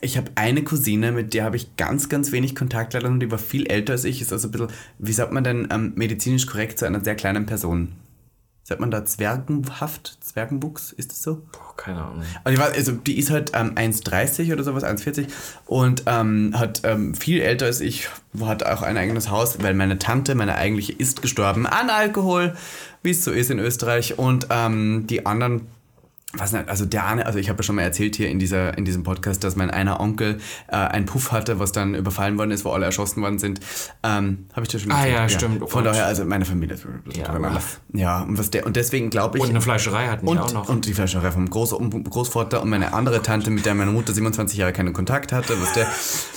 [0.00, 3.30] ich habe eine Cousine, mit der habe ich ganz, ganz wenig Kontakt leider und die
[3.30, 4.20] war viel älter als ich.
[4.20, 7.46] Ist also ein bisschen, wie sagt man denn, ähm, medizinisch korrekt zu einer sehr kleinen
[7.46, 7.92] Person.
[8.66, 10.16] Sagt man da Zwergenhaft?
[10.22, 10.90] Zwergenwuchs?
[10.92, 11.42] Ist das so?
[11.52, 12.22] Boah, keine Ahnung.
[12.44, 15.26] Also, ich weiß, also die ist halt ähm, 1,30 oder sowas, 1,40
[15.66, 18.08] und ähm, hat ähm, viel älter als ich,
[18.40, 22.56] hat auch ein eigenes Haus, weil meine Tante, meine eigentliche, ist gestorben an Alkohol,
[23.02, 25.66] wie es so ist in Österreich und ähm, die anderen
[26.36, 28.76] was nicht, also der eine, also ich habe ja schon mal erzählt hier in, dieser,
[28.78, 30.38] in diesem Podcast, dass mein einer Onkel
[30.68, 33.60] äh, einen Puff hatte, was dann überfallen worden ist, wo alle erschossen worden sind.
[34.02, 35.14] Ähm, habe ich dir schon Ah, erzählt?
[35.16, 35.62] ja, stimmt.
[35.62, 35.92] Oh Von Gott.
[35.92, 36.86] daher, also meine Familie ist
[37.16, 37.80] Ja, rough.
[37.92, 39.44] Ja, und, was der, und deswegen glaube ich...
[39.44, 40.68] Und eine Fleischerei hatten Und, die auch noch.
[40.68, 41.74] und die Fleischerei vom Groß
[42.10, 45.72] Großvater und meine andere Tante, mit der meine Mutter 27 Jahre keinen Kontakt hatte, was
[45.74, 45.86] der,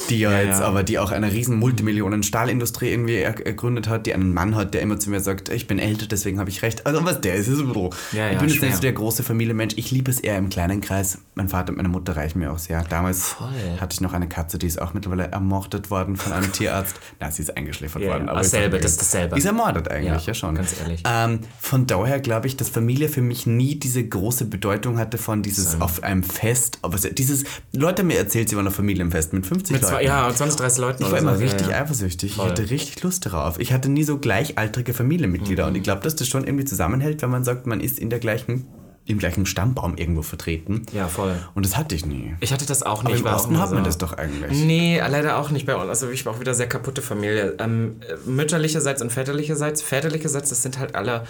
[0.10, 0.66] die ja, Ja, jetzt, ja.
[0.68, 4.74] aber die auch eine riesen Multimillionen Stahlindustrie irgendwie er, ergründet hat, die einen Mann hat,
[4.74, 6.86] der immer zu mir sagt, ich bin älter, deswegen habe ich recht.
[6.86, 7.90] Also was der ist, ist so.
[8.12, 9.74] Ja, ich ja, bin jetzt nicht so der große Familienmensch.
[9.78, 11.20] Ich liebe es eher im kleinen Kreis.
[11.36, 12.84] Mein Vater und meine Mutter reichen mir auch sehr.
[12.84, 13.48] Damals Voll.
[13.80, 16.96] hatte ich noch eine Katze, die ist auch mittlerweile ermordet worden von einem Tierarzt.
[17.20, 18.26] Na, sie ist eingeschläfert Ja, worden.
[18.26, 18.32] ja.
[18.32, 19.38] aber Dasselbe, das ist dasselbe.
[19.38, 20.56] Ist ermordet eigentlich, Ja, ja, schon.
[20.56, 21.04] ganz ehrlich.
[21.08, 25.44] Ähm, von daher glaube ich, dass Familie für mich nie diese große Bedeutung hatte von
[25.44, 29.46] dieses auf einem Fest, so- dieses, Leute haben mir erzählt, sie waren auf Familienfest mit
[29.46, 29.94] 50 Mit Leuten.
[29.94, 31.44] zwei, ja, 20, 30 Leuten Ich war immer so.
[31.44, 31.82] richtig ja.
[31.82, 32.34] eifersüchtig.
[32.36, 32.46] Voll.
[32.46, 33.60] Ich hatte richtig Lust darauf.
[33.60, 35.64] Ich hatte nie so gleichaltrige Familienmitglieder.
[35.66, 35.70] Mhm.
[35.70, 38.20] Und ich glaube, dass das schon irgendwie zusammenhält, wenn man sagt, man ist in der
[38.20, 38.66] gleichen,
[39.08, 40.84] im gleichen Stammbaum irgendwo vertreten.
[40.92, 41.36] Ja, voll.
[41.56, 42.36] Und das hatte ich nie.
[42.42, 43.20] Ich hatte das auch nicht.
[43.22, 44.52] Aber im Osten hat man so- das doch eigentlich.
[44.66, 45.88] Nee, leider auch nicht bei uns.
[45.88, 47.56] Also ich war auch wieder sehr kaputte Familie.
[47.60, 49.82] Ähm, mütterlicherseits und väterlicherseits.
[49.82, 51.24] Väterlicherseits, das sind halt alle,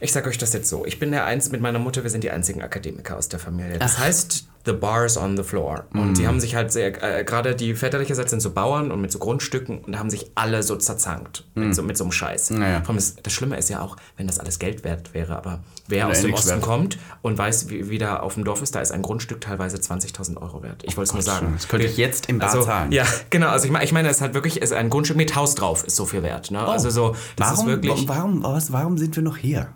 [0.00, 2.24] ich sag euch das jetzt so, ich bin der Eins mit meiner Mutter, wir sind
[2.24, 3.78] die einzigen Akademiker aus der Familie.
[3.78, 5.86] Das heißt, the bars on the floor.
[5.92, 6.14] Und Mm.
[6.14, 9.18] die haben sich halt sehr, äh, gerade die väterlicherseits sind so Bauern und mit so
[9.18, 11.44] Grundstücken und haben sich alle so zerzankt.
[11.56, 12.50] Mit, so, mit so einem Scheiß.
[12.50, 12.58] Mm.
[12.58, 12.82] Naja.
[12.86, 16.12] Allem Das, Schlimme ist ja auch, wenn das alles Geld wert wäre, aber wer Oder
[16.12, 16.62] aus dem nichts Osten wert.
[16.62, 19.78] kommt und weiß, wie, wie da auf dem Dorf ist, da ist ein Grundstück teilweise
[19.78, 20.82] 20.000 Euro wert.
[20.84, 21.52] Ich wollte es nur sagen.
[21.54, 22.92] Das könnte ich jetzt im Bar Also, zahlen.
[22.92, 23.48] ja, genau.
[23.48, 25.84] Also ich meine, ich meine, es ist halt wirklich ist ein Grundstück mit Haus drauf,
[25.84, 26.50] ist so viel wert.
[26.50, 26.60] Ne?
[26.60, 27.50] Also so, das Oh.
[27.52, 28.08] warum, ist wirklich.
[28.08, 29.68] warum, was, warum sind wir noch hier?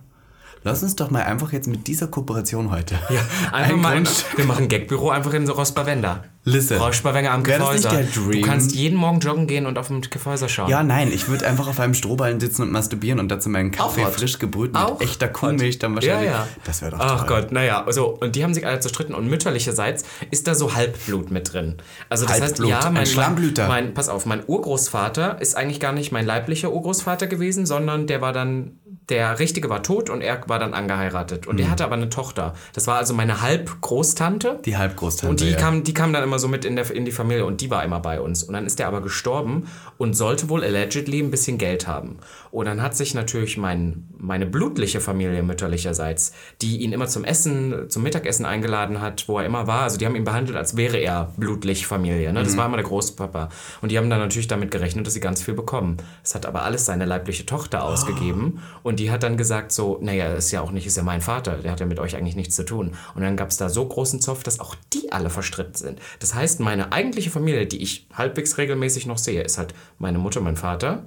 [0.65, 2.95] Lass uns doch mal einfach jetzt mit dieser Kooperation heute.
[3.11, 3.21] Ja,
[3.53, 6.25] einfach ein mal, Grundstück- wir machen ein Gagbüro einfach in so Rosberwender.
[6.45, 6.77] Listen.
[6.79, 8.03] Rosberwenger am Gefäuser.
[8.15, 10.69] Du kannst jeden Morgen joggen gehen und auf dem Gefäuser schauen.
[10.69, 14.05] Ja, nein, ich würde einfach auf einem Strohballen sitzen und masturbieren und dazu meinen Kaffee
[14.05, 15.29] Auch frisch gebrüht mit Auch echter.
[15.29, 16.27] Kuhmilch dann wahrscheinlich.
[16.31, 16.49] Ja, ja.
[16.65, 17.43] Das wäre doch Ach toll.
[17.43, 21.31] Gott, naja, so, und die haben sich alle zerstritten und mütterlicherseits ist da so Halbblut
[21.31, 21.77] mit drin.
[22.09, 23.69] Also das Halbblut, heißt, ja, ein mein, Schlammblüter.
[23.69, 28.21] Mein, pass auf, mein Urgroßvater ist eigentlich gar nicht mein leiblicher Urgroßvater gewesen, sondern der
[28.21, 31.47] war dann, der richtige war tot und er war dann angeheiratet.
[31.47, 31.71] Und Mhm.
[31.71, 32.55] hatte aber eine Tochter.
[32.73, 34.61] Das war also meine Halbgroßtante.
[34.65, 35.31] Die Halbgroßtante.
[35.31, 35.57] Und die, ja.
[35.57, 37.85] kam, die kam dann immer so mit in, der, in die Familie und die war
[37.85, 38.43] immer bei uns.
[38.43, 42.19] Und dann ist der aber gestorben und sollte wohl allegedly ein bisschen Geld haben.
[42.51, 47.89] Und dann hat sich natürlich mein, meine blutliche Familie mütterlicherseits, die ihn immer zum Essen,
[47.89, 50.99] zum Mittagessen eingeladen hat, wo er immer war, also die haben ihn behandelt, als wäre
[50.99, 52.33] er blutlich Familie.
[52.33, 52.43] Ne?
[52.43, 53.49] Das war immer der Großpapa.
[53.81, 55.97] Und die haben dann natürlich damit gerechnet, dass sie ganz viel bekommen.
[56.23, 58.63] Es hat aber alles seine leibliche Tochter ausgegeben.
[58.83, 61.57] Und die hat dann gesagt so, naja, ist ja auch nicht, ist ja mein Vater,
[61.57, 62.93] der hat ja mit euch eigentlich nichts zu tun.
[63.15, 66.01] Und dann gab es da so großen Zoff, dass auch die alle verstritten sind.
[66.21, 70.41] Das heißt, meine eigentliche Familie, die ich halbwegs regelmäßig noch sehe, ist halt meine Mutter,
[70.41, 71.05] mein Vater,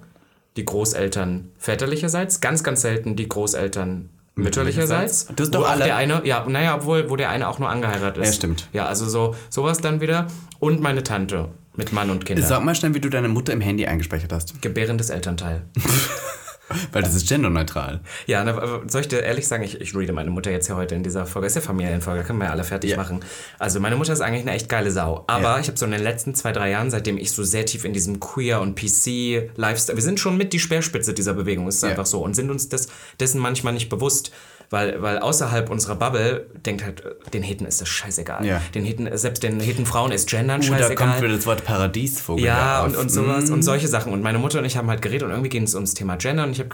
[0.58, 5.28] die Großeltern väterlicherseits, ganz, ganz selten die Großeltern mütterlicherseits.
[5.36, 8.21] Du Wo doch alle- Der eine, ja, naja, obwohl, wo der eine auch nur angeheiratet
[8.24, 8.28] ist.
[8.30, 8.67] Ja, stimmt.
[8.74, 10.28] Ja, also so, sowas dann wieder.
[10.60, 12.48] Und meine Tante mit Mann und Kindern.
[12.48, 14.62] Sag mal schnell, wie du deine Mutter im Handy eingespeichert hast.
[14.62, 15.63] Gebärendes Elternteil.
[16.91, 17.99] Weil das ist genderneutral.
[18.25, 20.95] Ja, na, soll ich dir ehrlich sagen, ich, ich reade meine Mutter jetzt hier heute
[20.95, 21.45] in dieser Folge.
[21.47, 22.97] Ist ja Familienfolge, können wir ja alle fertig Ja.
[22.97, 23.23] machen.
[23.60, 25.23] Also meine Mutter ist eigentlich eine echt geile Sau.
[25.28, 25.60] Aber Ja.
[25.60, 27.93] ich habe so in den letzten zwei, drei Jahren, seitdem ich so sehr tief in
[27.93, 31.89] diesem Queer- und PC-Lifestyle, wir sind schon mit die Speerspitze dieser Bewegung, ist Ja.
[31.89, 32.21] einfach so.
[32.23, 32.88] Und sind uns des,
[33.19, 34.32] dessen manchmal nicht bewusst.
[34.69, 38.45] Weil, weil außerhalb unserer Bubble denkt halt, äh, den Heten ist das scheißegal.
[38.45, 38.62] Ja.
[38.73, 40.95] Den Heten, selbst den Heten Frauen ist Gendern Uh, da scheißegal.
[40.95, 42.45] kommt wieder das Wort Paradiesvogel.
[42.45, 42.88] Ja, auf.
[42.88, 44.12] und, und sowas und solche Sachen.
[44.13, 46.43] Und meine Mutter und ich haben halt geredet und irgendwie ging es ums Thema Gender
[46.43, 46.69] und ich habe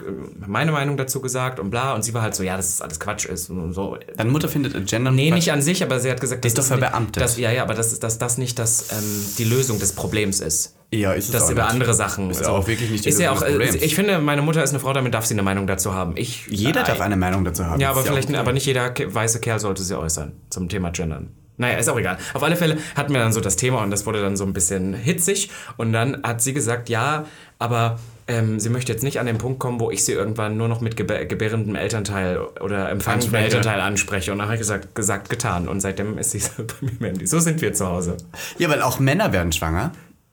[0.46, 1.94] meine Meinung dazu gesagt und bla.
[1.94, 3.98] Und sie war halt so, ja, dass das alles Quatsch ist und so.
[4.16, 7.22] Deine Mutter findet Gender Nee, nicht an sich, aber sie hat gesagt, ist doch verbeamtet.
[7.22, 10.74] Dass, ja, ja, aber dass, dass das nicht das, ähm, die Lösung des Problems ist.
[10.94, 11.72] Ja, ist auch über nicht.
[11.72, 12.30] andere Sachen.
[12.30, 13.76] Ist ja auch wirklich nicht die ist ja auch, äh.
[13.76, 16.16] Ich finde, meine Mutter ist eine Frau, damit darf sie eine Meinung dazu haben.
[16.16, 17.80] Ich, Jeder äh, darf eine Meinung dazu haben.
[17.80, 18.38] ja, Das aber vielleicht, okay.
[18.38, 21.30] aber nicht jeder weiße Kerl sollte sie äußern zum Thema Gendern.
[21.56, 22.18] Naja, ist auch egal.
[22.34, 24.52] Auf alle Fälle hatten wir dann so das Thema und das wurde dann so ein
[24.52, 25.50] bisschen hitzig.
[25.76, 27.24] Und dann hat sie gesagt, ja,
[27.58, 30.68] aber ähm, sie möchte jetzt nicht an den Punkt kommen, wo ich sie irgendwann nur
[30.68, 33.34] noch mit gebär gebärendem Elternteil oder empfangendem.
[33.34, 34.32] Elternteil anspreche.
[34.32, 35.68] Und dann habe ich gesagt, gesagt, getan.
[35.68, 37.26] Und seitdem ist sie so bei mir Mandy.
[37.26, 38.16] So sind wir zu Hause.
[38.58, 39.92] Ja, weil auch Männer werden schwanger.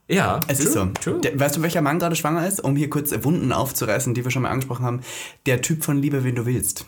[0.09, 0.85] Ja, Es ist so.
[1.03, 1.21] True.
[1.21, 2.63] Der, weißt du, welcher Mann gerade schwanger ist?
[2.63, 5.01] Um hier kurz Wunden aufzureißen, die wir schon mal angesprochen haben.
[5.45, 6.85] Der Typ von Liebe, wen du willst.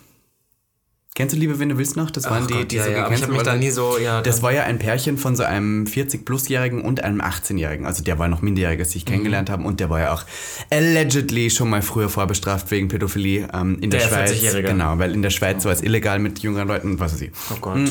[1.14, 2.10] Kennst du Liebe, wen du willst noch?
[2.10, 3.98] Das waren Ach die, Gott, die ja, so ja, ich habe mich da nie so,
[3.98, 7.84] ja, Das war ja ein Pärchen von so einem 40-Plus-Jährigen und einem 18-Jährigen.
[7.84, 9.52] Also der war noch minderjährig, als sie sich kennengelernt Mhm.
[9.52, 9.66] haben.
[9.66, 10.24] Und der war ja auch
[10.70, 14.32] allegedly schon mal früher vorbestraft wegen Pädophilie ähm, in der, Der Schweiz.
[14.32, 14.68] 40-Jährige.
[14.68, 17.30] Genau, weil in der Schweiz war es illegal mit jüngeren Leuten und was weiß ich.
[17.52, 17.90] oh Gott.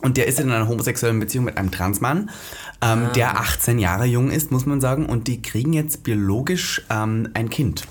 [0.00, 2.30] Und der ist in einer homosexuellen Beziehung mit einem Transmann,
[2.82, 3.12] ähm, Ah.
[3.14, 5.06] der 18 Jahre jung ist, muss man sagen.
[5.06, 7.86] Und die kriegen jetzt biologisch ähm, ein Kind.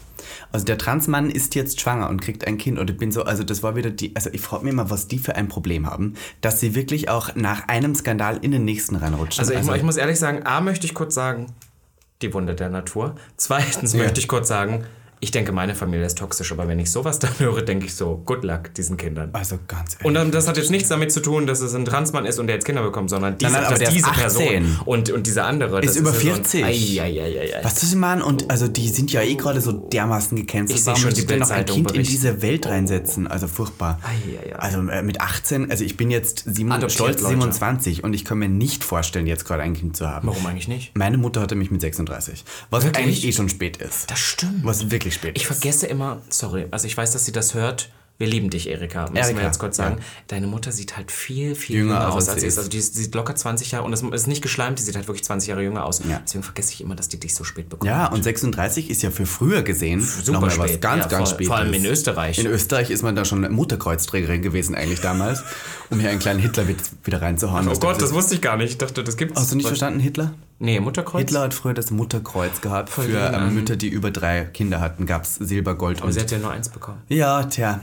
[0.51, 2.77] Also der Transmann ist jetzt schwanger und kriegt ein Kind.
[2.79, 5.07] Und ich bin so, also das war wieder die, also ich frage mich mal, was
[5.07, 8.95] die für ein Problem haben, dass sie wirklich auch nach einem Skandal in den nächsten
[8.95, 9.41] reinrutschen.
[9.41, 11.47] Also ich, mu- ich muss ehrlich sagen, A möchte ich kurz sagen,
[12.21, 13.15] die Wunde der Natur.
[13.37, 13.99] Zweitens Ja.
[14.03, 14.85] möchte ich kurz sagen,
[15.23, 18.21] ich denke, meine Familie ist toxisch, aber wenn ich sowas dann höre, denke ich so,
[18.25, 19.29] good luck diesen Kindern.
[19.33, 20.05] also ganz ehrlich.
[20.05, 22.47] Und ähm, das hat jetzt nichts damit zu tun, dass es ein Transmann ist und
[22.47, 24.21] der jetzt Kinder bekommt, sondern diese, Nein, nein, aber diese 18.
[24.21, 26.63] Person und, und diese andere Ist über ja so ein- 40.
[26.65, 27.21] Ei, ei,
[27.55, 27.63] ei.
[27.63, 28.21] Was das machen?
[28.21, 30.77] Und also die sind ja eh gerade so dermaßen gecancelt.
[30.77, 32.11] Ich seh Warum schon die du noch ein Kind in berichten.
[32.11, 33.27] diese Welt reinsetzen?
[33.27, 33.99] Also furchtbar.
[34.57, 37.29] Also äh, mit 18, also ich bin jetzt Adoptiert, stolz Leute.
[37.35, 40.27] 27 und ich kann mir nicht vorstellen, jetzt gerade ein Kind zu haben.
[40.27, 40.91] Warum eigentlich nicht?
[40.97, 42.43] Meine Mutter hatte mich mit 36.
[42.69, 43.03] Was Wirklich?
[43.03, 44.09] eigentlich eh schon spät ist.
[44.11, 44.63] Das stimmt.
[44.65, 45.47] Was wirklich spät Ich ist.
[45.47, 47.89] vergesse immer, sorry, also ich weiß, dass sie das hört.
[48.19, 49.95] Wir lieben dich, Erika, müssen Erika, wir jetzt kurz sagen.
[49.97, 50.03] ja.
[50.27, 52.59] Deine Mutter sieht halt viel, viel Jünger jünger, aus, als sie ist.
[52.59, 55.23] Also die sieht locker 20 Jahre und es ist nicht geschleimt, die sieht halt wirklich
[55.25, 55.99] 20 Jahre jünger aus.
[56.07, 56.21] Ja.
[56.23, 57.89] Deswegen vergesse ich immer, dass die dich so spät bekommt.
[57.89, 60.59] Ja, und 36 ist ja für früher gesehen Super spät.
[60.73, 61.47] was ganz, Ja, ganz voll- spät.
[61.47, 62.37] vor allem in Österreich.
[62.37, 65.43] In Österreich ist man da schon Mutterkreuzträgerin gewesen eigentlich damals,
[65.89, 67.67] um hier einen kleinen Hitlerwitz wieder reinzuhauen.
[67.67, 68.69] Oh Gott, das wusste ich gar nicht.
[68.73, 69.39] Ich dachte, das gibt's.
[69.41, 70.35] Hast du nicht Was- verstanden, Hitler?
[70.63, 71.19] Nee, Mutterkreuz?
[71.19, 72.89] Hitler hat früher das Mutterkreuz gehabt.
[72.89, 76.07] Für lieb, ähm, ähm, Mütter, die über drei Kinder hatten, gab es Silber, Gold Aber
[76.07, 76.13] und...
[76.13, 77.01] sie hat ja nur eins bekommen.
[77.09, 77.81] Ja, tja.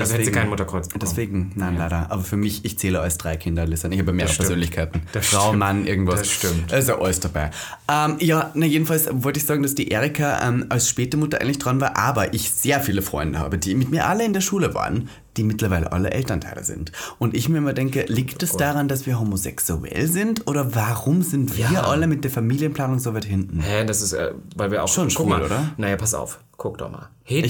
[0.00, 1.00] Also hätte sie kein Mutterkreuz bekommen.
[1.08, 2.10] Deswegen, nein, leider.
[2.10, 3.92] Aber für mich, ich zähle als drei Kinder, Listen.
[3.92, 4.34] Ich habe mehrere.
[4.34, 5.02] Persönlichkeiten.
[5.12, 5.58] Das Frau, stimmt.
[5.58, 6.20] Mann, irgendwas.
[6.20, 6.72] Das stimmt.
[6.72, 7.50] Also alles dabei.
[7.90, 11.58] Ähm, ja, na jedenfalls wollte ich sagen, dass die Erika ähm, als späte Mutter eigentlich
[11.58, 14.74] dran war, aber ich sehr viele Freunde habe, die mit mir alle in der Schule
[14.74, 16.90] waren, die mittlerweile alle Elternteile sind.
[17.18, 20.46] Und ich mir immer denke, liegt es daran, dass wir homosexuell sind?
[20.46, 21.82] Oder warum sind wir Ja.
[21.84, 23.60] alle mit der Familienplanung so weit hinten?
[23.60, 25.70] Hä, das ist, äh, weil wir auch Schon schwul, mal, oder?
[25.76, 27.08] Naja, pass auf, guck doch mal.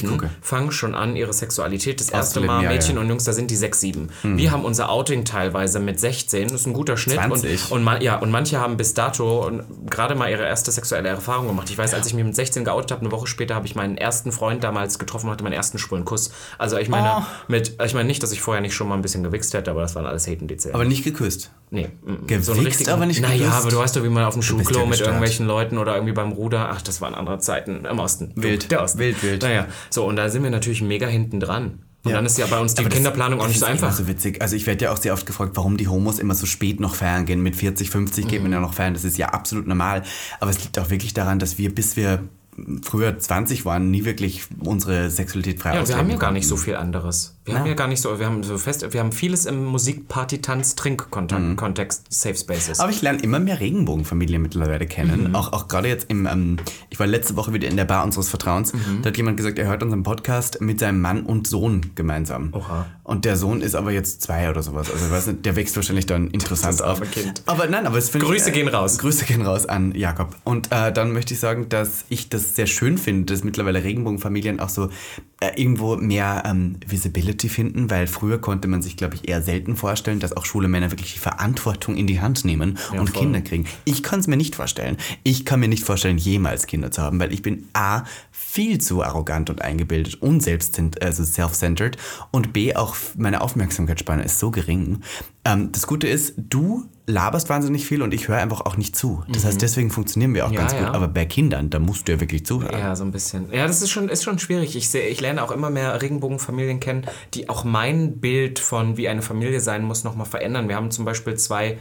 [0.08, 0.30] Gucke.
[0.42, 3.00] fangen schon an, ihre Sexualität das erste Mal, ja, Mädchen ja.
[3.00, 4.08] Und Jungs, da sind die 6, 7.
[4.22, 7.16] Wir haben unser Outing teilweise mit 16, das ist ein guter Schnitt.
[7.16, 7.64] 20.
[7.70, 9.50] Und, und, man, ja, und manche haben bis dato
[9.88, 11.68] gerade mal ihre erste sexuelle Erfahrung gemacht.
[11.70, 13.96] Ich weiß, als ich mich mit 16 geoutet habe, eine Woche später habe ich meinen
[13.96, 16.30] ersten Freund damals getroffen und hatte meinen ersten schwulen Kuss.
[16.58, 17.22] Also ich meine, Oh.
[17.48, 19.80] mit, ich meine nicht, dass ich vorher nicht schon mal ein bisschen gewichst hätte, aber
[19.80, 20.74] das waren alles Heten, zählen.
[20.74, 21.50] Aber nicht geküsst.
[21.70, 23.56] Nee, mm, Gewichst, aber nicht Naja, geküsst?
[23.56, 26.12] aber du weißt doch, wie man auf dem bist ja mit irgendwelchen Leuten oder irgendwie
[26.12, 28.32] beim Ruder, ach, das waren andere Zeiten im Osten.
[28.34, 28.98] Wild, Der Osten.
[28.98, 29.42] wild, wild.
[29.42, 31.80] Naja, so, und da sind wir natürlich mega hinten dran.
[32.02, 32.16] Und Ja.
[32.16, 33.88] dann ist ja bei uns die Aber das- Kinderplanung auch das nicht so ist einfach.
[33.88, 34.40] Immer so witzig.
[34.40, 36.94] Also ich werde ja auch sehr oft gefragt, warum die Homos immer so spät noch
[36.94, 37.42] feiern gehen.
[37.42, 38.44] Mit 40, 50 geht Mhm.
[38.44, 38.94] man ja noch feiern.
[38.94, 40.02] Das ist ja absolut normal.
[40.40, 42.20] Aber es liegt auch wirklich daran, dass wir, bis wir
[42.82, 46.56] früher 20 waren, nie wirklich unsere Sexualität frei Ja, wir haben ja gar nicht so
[46.56, 47.36] viel anderes.
[47.46, 47.60] Wir Na.
[47.60, 50.42] haben ja gar nicht so, wir haben so fest, wir haben vieles im Musik, Party,
[50.42, 52.76] Tanz, Trink-Kontext, Safe Spaces.
[52.76, 52.82] Mhm.
[52.82, 55.28] Aber ich lerne immer mehr Regenbogenfamilien mittlerweile kennen.
[55.28, 55.34] Mhm.
[55.34, 56.58] Auch, auch gerade jetzt im, ähm,
[56.90, 58.74] ich war letzte Woche wieder in der Bar unseres Vertrauens.
[58.74, 59.00] Mhm.
[59.00, 62.50] Da hat jemand gesagt, er hört unseren Podcast mit seinem Mann und Sohn gemeinsam.
[62.52, 62.84] Oha.
[63.04, 64.90] Und der Sohn ist aber jetzt zwei oder sowas.
[64.90, 67.00] Also ich weiß nicht, der wächst wahrscheinlich dann interessant auf.
[67.10, 67.42] Kind.
[67.46, 68.98] Aber nein, aber es finde ich, Grüße gehen raus.
[68.98, 70.36] Grüße gehen raus an Jakob.
[70.44, 74.60] Und äh, dann möchte ich sagen, dass ich das sehr schön finde, dass mittlerweile Regenbogenfamilien
[74.60, 74.90] auch so
[75.40, 79.76] äh, irgendwo mehr ähm, Visibility finden, weil früher konnte man sich, glaube ich, eher selten
[79.76, 83.22] vorstellen, dass auch schwule Männer wirklich die Verantwortung in die Hand nehmen und voll.
[83.22, 83.66] Kinder kriegen.
[83.84, 84.96] Ich kann es mir nicht vorstellen.
[85.22, 88.04] Ich kann mir nicht vorstellen, jemals Kinder zu haben, weil ich bin A,
[88.52, 91.96] viel zu arrogant und eingebildet und selbst, also self-centered
[92.32, 95.02] und B, auch meine Aufmerksamkeitsspanne ist so gering.
[95.44, 99.22] Ähm, das Gute ist, du laberst wahnsinnig viel und ich höre einfach auch nicht zu.
[99.28, 100.54] Das heißt, deswegen funktionieren wir auch Mhm.
[100.54, 100.82] Ja, ganz gut.
[100.82, 100.92] ja.
[100.92, 102.76] Aber bei Kindern, da musst du ja wirklich zuhören.
[102.78, 103.52] Ja, so ein bisschen.
[103.52, 104.74] Ja, das ist schon, ist schon schwierig.
[104.74, 109.08] Ich, sehe, ich lerne auch immer mehr Regenbogenfamilien kennen, die auch mein Bild von wie
[109.08, 110.68] eine Familie sein muss, nochmal verändern.
[110.68, 111.78] Wir haben zum Beispiel zwei,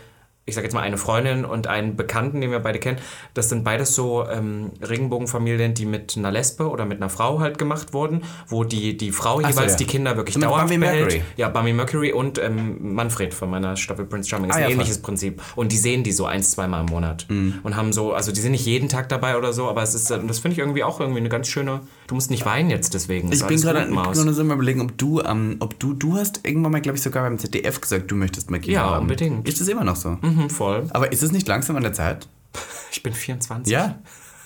[0.50, 2.98] ich sage jetzt mal eine Freundin und einen Bekannten, den wir beide kennen.
[3.34, 7.58] Das sind beides so ähm, Regenbogenfamilien, die mit einer Lesbe oder mit einer Frau halt
[7.58, 9.78] gemacht wurden, wo die, die Frau so, jeweils ja.
[9.78, 11.02] die Kinder wirklich So dauerhaft Bummy behält.
[11.02, 11.22] Mercury.
[11.38, 14.50] Ja, Bummy Mercury und ähm, Manfred von meiner Staffel Prince Charming.
[14.50, 15.42] Das ist Ah, ein ja, ähnliches Prinzip.
[15.56, 17.26] Und die sehen die so eins, zweimal im Monat.
[17.30, 17.60] Mhm.
[17.64, 20.10] Und haben so, also die sind nicht jeden Tag dabei oder so, aber es ist,
[20.12, 21.82] äh, das finde ich irgendwie auch irgendwie eine ganz schöne.
[22.10, 23.32] Du musst nicht weinen jetzt deswegen.
[23.32, 26.72] Ich bin gerade nur so mal überlegen, ob du, ähm, ob du, du hast irgendwann
[26.72, 29.02] mal, glaube ich, sogar beim ZDF gesagt, du möchtest mal Kinder Ja, haben.
[29.04, 29.48] unbedingt.
[29.48, 30.18] Ist das immer noch so?
[30.20, 30.88] Mhm, voll.
[30.90, 32.28] Aber ist es nicht langsam an der Zeit?
[32.92, 33.72] Ich bin 24.
[33.72, 34.00] Ja.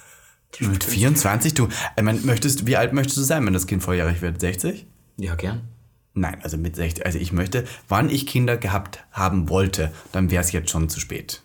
[0.60, 4.21] Mit 24, du, ich mein, möchtest, wie alt möchtest du sein, wenn das Kind volljährig
[4.21, 4.41] wird?
[4.41, 4.86] 60?
[5.15, 5.62] Ja, gern.
[6.13, 7.06] Nein, also mit 60.
[7.06, 10.99] Also ich möchte, wann ich Kinder gehabt haben wollte, dann wäre es jetzt schon zu
[10.99, 11.43] spät.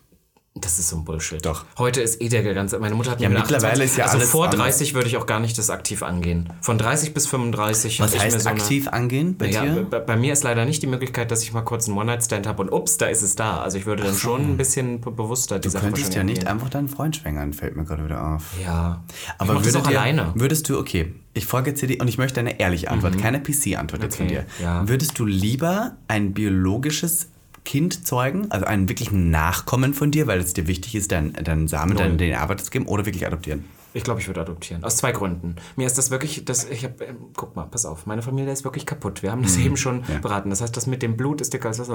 [0.61, 1.45] Das ist so ein Bullshit.
[1.45, 1.65] Doch.
[1.77, 2.79] Heute ist eh der ganze.
[2.79, 4.59] Meine Mutter hat Ja, mir mit mittlerweile 28 ist ja Also alles vor anders.
[4.61, 6.49] 30 würde ich auch gar nicht das aktiv angehen.
[6.61, 9.63] Von 30 bis 35 Was hab ich mir heißt so eine- aktiv angehen bei Ja,
[9.65, 9.83] dir?
[9.89, 12.61] bei, bei mir ist leider nicht die Möglichkeit, dass ich mal kurz einen One-Night-Stand habe
[12.63, 13.59] und ups, da ist es da.
[13.61, 16.47] Also ich würde dann schon ein bisschen be- bewusster die Du Sache könntest ja nicht
[16.47, 18.43] einfach deinen Freund schwängern, fällt mir gerade wieder auf.
[18.63, 19.03] Ja.
[19.37, 20.31] Aber ich mach das würde auch dir, alleine.
[20.35, 23.39] Würdest du, okay, ich frage jetzt dir die, und ich möchte eine ehrliche Antwort, keine
[23.39, 24.63] PC-Antwort jetzt von Okay, dir.
[24.63, 24.87] ja.
[24.87, 27.29] Würdest du lieber ein biologisches
[27.69, 31.67] Kind zeugen, also einen wirklichen Nachkommen von dir, weil es dir wichtig ist, deinen dein
[31.67, 33.63] Samen, deinen DNA weiterzugeben, oder wirklich adoptieren?
[33.93, 34.83] Ich glaube, ich würde adoptieren.
[34.83, 35.55] Aus zwei Gründen.
[35.75, 38.63] Mir ist das wirklich, das, ich habe, ähm, guck mal, pass auf, meine Familie ist
[38.63, 39.21] wirklich kaputt.
[39.21, 40.49] Wir haben das eben schon beraten.
[40.49, 41.91] Das heißt, das mit dem Blut ist dicker als das.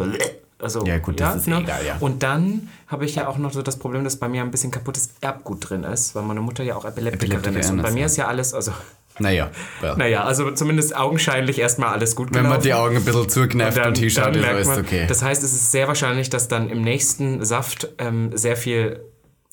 [0.60, 1.96] Also, Ja, gut, das ist eh egal, ja.
[1.98, 4.70] Und dann habe ich ja auch noch so das Problem, dass bei mir ein bisschen
[4.70, 7.42] kaputtes Erbgut drin ist, weil meine Mutter ja auch Epileptikerin ist.
[7.42, 8.06] Und Epileptikerin bei mir ja.
[8.06, 8.70] ist ja alles, also,
[9.18, 9.50] Naja,
[9.82, 9.96] ja.
[9.96, 12.62] naja, also zumindest augenscheinlich erstmal alles gut wenn man gelaufen.
[12.64, 15.04] die Augen ein bisschen zukneift und, hinschaut, ist merkt alles man- okay.
[15.08, 19.00] Das heißt, es ist sehr wahrscheinlich, dass dann im nächsten Saft ähm, sehr viel,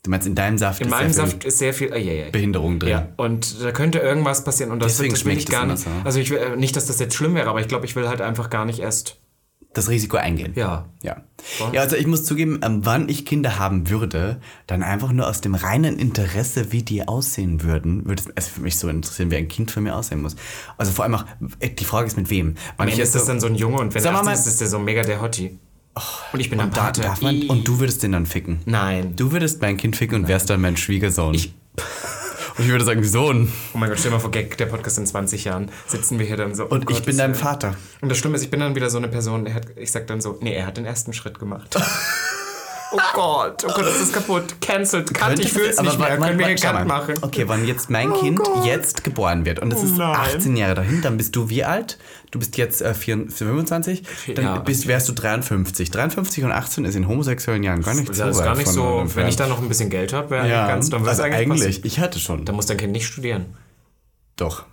[0.04, 2.00] du meinst, in deinem Saft in ist meinem sehr viel Saft ist sehr viel, äh,
[2.00, 2.90] ja, ja, Behinderung drin.
[2.90, 5.80] Ja, und da könnte irgendwas passieren und das, Deswegen das will ich gar nicht.
[5.84, 5.90] so.
[6.04, 8.08] Also ich will äh, nicht, dass das jetzt schlimm wäre, aber ich glaube, ich will
[8.08, 9.18] halt einfach gar nicht erst.
[9.74, 10.52] Das Risiko eingehen.
[10.56, 10.86] Ja.
[11.02, 11.18] Ja.
[11.72, 15.40] ja, also ich muss zugeben, ähm, wann ich Kinder haben würde, dann einfach nur aus
[15.40, 19.48] dem reinen Interesse, wie die aussehen würden, würde es für mich so interessieren, wie ein
[19.48, 20.36] Kind von mir aussehen muss.
[20.78, 21.26] Also vor allem auch,
[21.60, 22.56] äh, die Frage ist mit wem.
[22.76, 24.62] Wann Ende ist das dann so ein Junge und wenn er mal, 18 ist, ist
[24.62, 25.58] der so mega der Hottie.
[26.34, 27.02] und ich bin am und, da, Pate.
[27.02, 27.48] darf man, Ih.
[27.48, 28.60] und du würdest den dann ficken.
[28.66, 29.16] Nein.
[29.16, 31.38] Du würdest mein Kind ficken und wärst dann mein Schwiegersohn.
[32.58, 33.52] und ich würde sagen, Sohn.
[33.74, 35.72] Oh mein Gott, stell dir mal vor, Gag, der Podcast in 20 Jahren.
[35.88, 36.66] Sitzen wir hier dann so.
[36.66, 37.36] Und oh ich bin dein.
[37.36, 37.76] Vater.
[38.02, 40.22] Und das Schlimme ist, ich bin dann wieder so eine Person, hat, ich sag dann
[40.22, 41.76] so, nee, er hat den ersten Schritt gemacht.
[42.92, 44.60] oh Gott, oh Gott, das ist kaputt.
[44.62, 45.14] Cancelled.
[45.14, 46.10] Cut, ich fühl's Aber nicht mehr.
[46.20, 47.16] warte, Können wir schau Cut machen?
[47.22, 50.16] Okay, wenn jetzt mein Kind jetzt geboren wird und es ist nein.
[50.16, 51.98] 18 Jahre dahin, dann bist du wie alt?
[52.32, 54.04] Du bist jetzt äh, 24, 25,
[54.36, 54.58] dann Ja.
[54.60, 55.92] bist, wärst du 53.
[55.92, 58.68] 53 und 18 ist in homosexuellen Jahren gar nicht Das so ist weit gar nicht
[58.70, 61.24] so, wenn ich da noch ein bisschen Geld habe, wäre ja, ganz, dann würde also
[61.24, 61.88] es eigentlich, eigentlich, passen.
[61.88, 62.46] ich hatte schon.
[62.46, 63.58] Dann muss dein Kind nicht studieren.
[64.38, 64.64] Doch.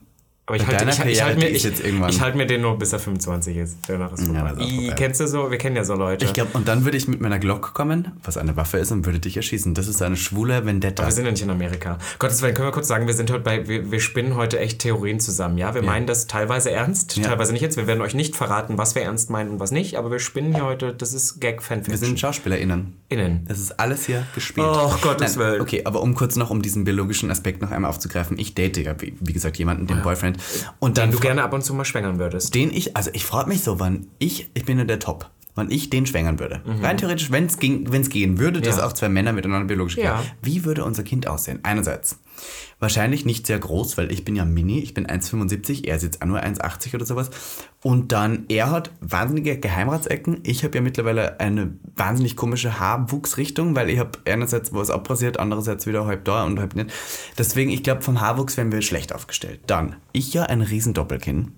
[0.48, 2.98] Aber ich halte ich, ich halt mir, ich, ich halt mir den nur bis er
[2.98, 3.76] 25 ist.
[3.86, 4.54] Danach ist vorbei.
[4.56, 5.50] auch I, kennst du so?
[5.50, 6.24] Wir kennen ja so Leute.
[6.24, 9.04] Ich glaube, und dann würde ich mit meiner Glock kommen, was eine Waffe ist, und
[9.04, 9.74] würde dich erschießen.
[9.74, 11.04] Das ist eine schwule Vendetta.
[11.04, 11.98] wir sind ja nicht in Amerika.
[12.18, 14.78] Gottes Willen, können wir kurz sagen, wir sind heute bei, wir, wir spinnen heute echt
[14.78, 15.74] Theorien zusammen, ja?
[15.74, 17.24] Wir meinen das teilweise ernst, Ja.
[17.24, 17.76] teilweise nicht jetzt.
[17.76, 20.54] Wir werden euch nicht verraten, was wir ernst meinen und was nicht, aber wir spinnen
[20.54, 21.98] hier heute, das ist Wir Gag-Fanfiction.
[21.98, 22.94] sind SchauspielerInnen.
[23.10, 23.44] Innen.
[23.48, 24.66] Das ist alles hier gespielt.
[24.68, 25.60] Oh, Gottes Nein, Willen.
[25.60, 28.38] Okay, aber um kurz noch um diesen biologischen Aspekt noch einmal aufzugreifen.
[28.38, 30.37] Ich date ja, wie, wie gesagt, jemanden, den Boyfriend.
[30.78, 32.54] Und dann Den du gerne ab und zu mal schwängern würdest.
[32.54, 35.70] den ich, also ich frage mich so, wann ich, ich bin ja der Top, wann
[35.70, 36.62] ich den schwängern würde.
[36.82, 38.80] Rein theoretisch, wenn es gehen würde, dass Mhm.
[38.80, 38.86] Ja.
[38.86, 40.20] auch zwei Männer miteinander biologisch Ja.
[40.20, 40.30] gehen.
[40.42, 41.60] Wie würde unser Kind aussehen?
[41.64, 42.18] Einerseits,
[42.78, 46.24] wahrscheinlich nicht sehr groß, weil ich bin ja mini, ich bin 1,75, er ist jetzt
[46.24, 47.30] nur 1,80 oder sowas.
[47.82, 50.38] Und dann, er hat wahnsinnige Geheimratsecken.
[50.44, 55.86] Ich habe ja mittlerweile eine wahnsinnig komische Haarwuchsrichtung, weil ich habe einerseits was abrasiert, andererseits
[55.86, 56.90] wieder halb da und halb nicht.
[57.36, 59.60] Deswegen, ich glaube, vom Haarwuchs wären wir schlecht aufgestellt.
[59.66, 61.52] Dann, ich ja ein riesen Doppelkinn.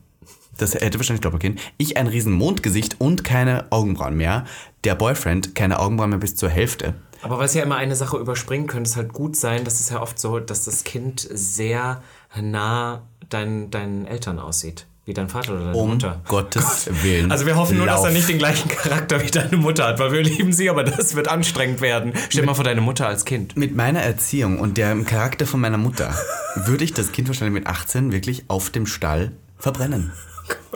[0.61, 1.59] Das hätte wahrscheinlich Doppelkinn.
[1.79, 4.45] Ich ein riesen Mondgesicht und keine Augenbrauen mehr.
[4.85, 6.95] Der Boyfriend keine Augenbrauen mehr bis zur Hälfte.
[7.23, 9.89] Aber weil es ja immer eine Sache überspringen könnte, es halt gut sein, dass es
[9.89, 12.03] ja oft so, dass das Kind sehr
[12.39, 14.87] nah dein, deinen Eltern aussieht.
[15.07, 16.21] Wie dein Vater oder deine Um Mutter.
[16.29, 17.33] Gottes Willen.
[17.33, 18.13] Also wir hoffen nur, dass er Lauf.
[18.13, 21.27] nicht den gleichen Charakter wie deine Mutter hat, weil wir lieben sie, aber das wird
[21.27, 22.13] anstrengend werden.
[22.29, 23.57] Stell mal vor, deine Mutter als Kind.
[23.57, 26.15] Mit meiner Erziehung und dem Charakter von meiner Mutter
[26.55, 30.13] würde ich das Kind wahrscheinlich mit 18 wirklich auf dem Stall verbrennen.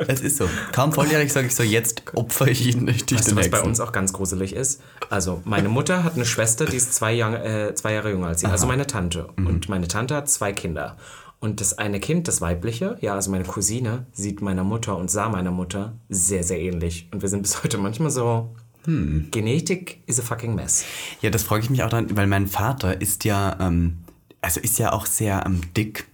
[0.08, 0.48] Es ist so.
[0.72, 3.62] Kaum volljährig sage ich so, jetzt opfer ich ihn nicht Weißt den du, was bei
[3.62, 4.80] uns auch ganz gruselig ist?
[5.10, 8.40] Also, meine Mutter hat eine Schwester, die ist zwei Jahre, äh, zwei Jahre jünger als
[8.40, 9.28] sie, also meine Tante.
[9.36, 9.46] Mhm.
[9.46, 10.96] Und meine Tante hat zwei Kinder.
[11.40, 15.28] Und das eine Kind, das weibliche, ja, also meine Cousine, sieht meiner Mutter und sah
[15.28, 17.08] meiner Mutter sehr, sehr ähnlich.
[17.12, 18.54] Und wir sind bis heute manchmal so.
[18.86, 19.28] Hm.
[19.30, 20.84] Genetik is a fucking mess.
[21.20, 23.98] Ja, das frage ich mich auch dann, weil mein Vater ist ja, ähm,
[24.40, 26.06] also ist ja auch sehr ähm, dick.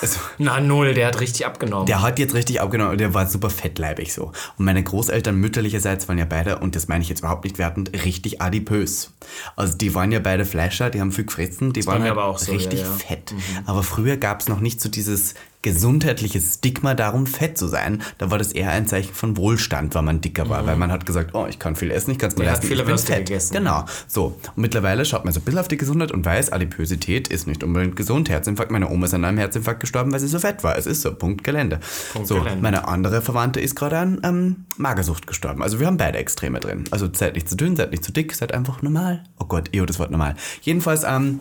[0.00, 1.86] Also, Na, null, der hat richtig abgenommen.
[1.86, 4.32] der hat jetzt richtig abgenommen und der war super fettleibig so.
[4.58, 7.92] Und meine Großeltern mütterlicherseits waren ja beide, und das meine ich jetzt überhaupt nicht wertend,
[8.04, 9.12] richtig adipös.
[9.56, 12.24] Also die waren ja beide Fleischer, die haben viel gefressen, die waren mir halt aber
[12.24, 12.92] auch so, richtig ja, ja.
[12.92, 13.34] fett.
[13.66, 18.02] Aber früher gab es noch nicht so dieses gesundheitliche Stigma darum, fett zu sein.
[18.18, 20.66] Da war das eher ein Zeichen von Wohlstand, weil man dicker war.
[20.66, 22.84] Weil man hat gesagt, oh, ich kann viel essen, ich kann es mir leisten, ich
[22.84, 23.26] bin fett.
[23.26, 23.54] gegessen.
[23.54, 23.84] Genau.
[24.08, 24.36] So.
[24.54, 27.62] Und mittlerweile schaut man so ein bisschen auf die Gesundheit und weiß, Adipösität ist nicht
[27.62, 28.28] unbedingt gesund.
[28.28, 30.76] Herzinfarkt, meine Oma ist an einem Herzinfarkt gestorben, weil sie so fett war.
[30.76, 31.78] Es ist so, Punkt Gelände.
[32.12, 32.60] Punkt so, Gelände.
[32.60, 35.62] meine andere Verwandte ist gerade an ähm, Magersucht gestorben.
[35.62, 36.84] Also wir haben beide Extreme drin.
[36.90, 39.22] Also seid nicht zu dünn, seid nicht zu dick, seid einfach normal.
[39.38, 40.34] Oh Gott, eho, das Wort normal.
[40.62, 41.40] Jedenfalls, ähm,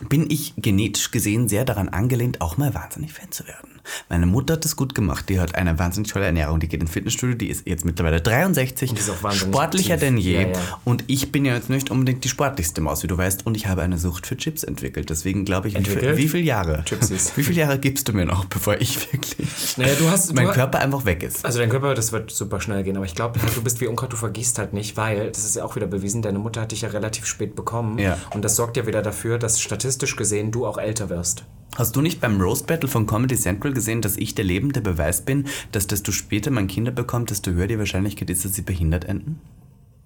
[0.00, 3.77] bin ich genetisch gesehen sehr daran angelehnt, auch mal wahnsinnig fett zu werden.
[4.08, 5.28] Meine Mutter hat das gut gemacht.
[5.28, 6.60] Die hat eine wahnsinnig tolle Ernährung.
[6.60, 7.36] Die geht ins Fitnessstudio.
[7.36, 8.92] Die ist jetzt mittlerweile 63.
[8.92, 10.08] die ist auch wahnsinnig sportlicher aktiv.
[10.08, 10.34] denn je.
[10.42, 10.80] Ja, ja.
[10.84, 13.46] Und ich bin ja jetzt nicht unbedingt die sportlichste Maus, wie du weißt.
[13.46, 15.10] Und ich habe eine Sucht für Chips entwickelt.
[15.10, 16.16] Deswegen glaube ich, Entwickelt?
[16.16, 16.84] wie viele Jahre?
[16.84, 17.32] Chipsies.
[17.36, 20.34] Wie viele Jahre gibst du mir noch, bevor ich wirklich Naja, du hast.
[20.34, 21.44] mein du, Körper einfach weg ist?
[21.44, 24.12] Also dein Körper, das wird super schnell gehen, aber ich glaube, du bist wie Unkraut,
[24.12, 26.82] du vergisst halt nicht, weil, das ist ja auch wieder bewiesen, deine Mutter hat dich
[26.82, 28.16] ja relativ spät bekommen Ja.
[28.34, 31.44] und das sorgt ja wieder dafür, dass statistisch gesehen du auch älter wirst.
[31.78, 35.20] Hast du nicht beim Roast Battle von Comedy Central gesehen, dass ich der lebende Beweis
[35.20, 39.04] bin, dass desto später man Kinder bekommt, desto höher die Wahrscheinlichkeit ist, dass sie behindert
[39.04, 39.40] enden?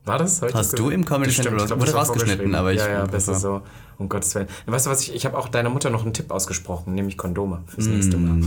[0.05, 0.43] War das?
[0.43, 3.07] Ich Hast du im Comedy stimmt, Central ich glaub, wurde rausgeschnitten, aber ich- Ja, ja,
[3.07, 3.63] besser so.
[3.99, 4.49] Um Gottes Willen.
[4.67, 7.63] Weißt du was, ich, ich habe auch deiner Mutter noch einen Tipp ausgesprochen, nämlich Kondome
[7.69, 8.43] fürs nächste Mal.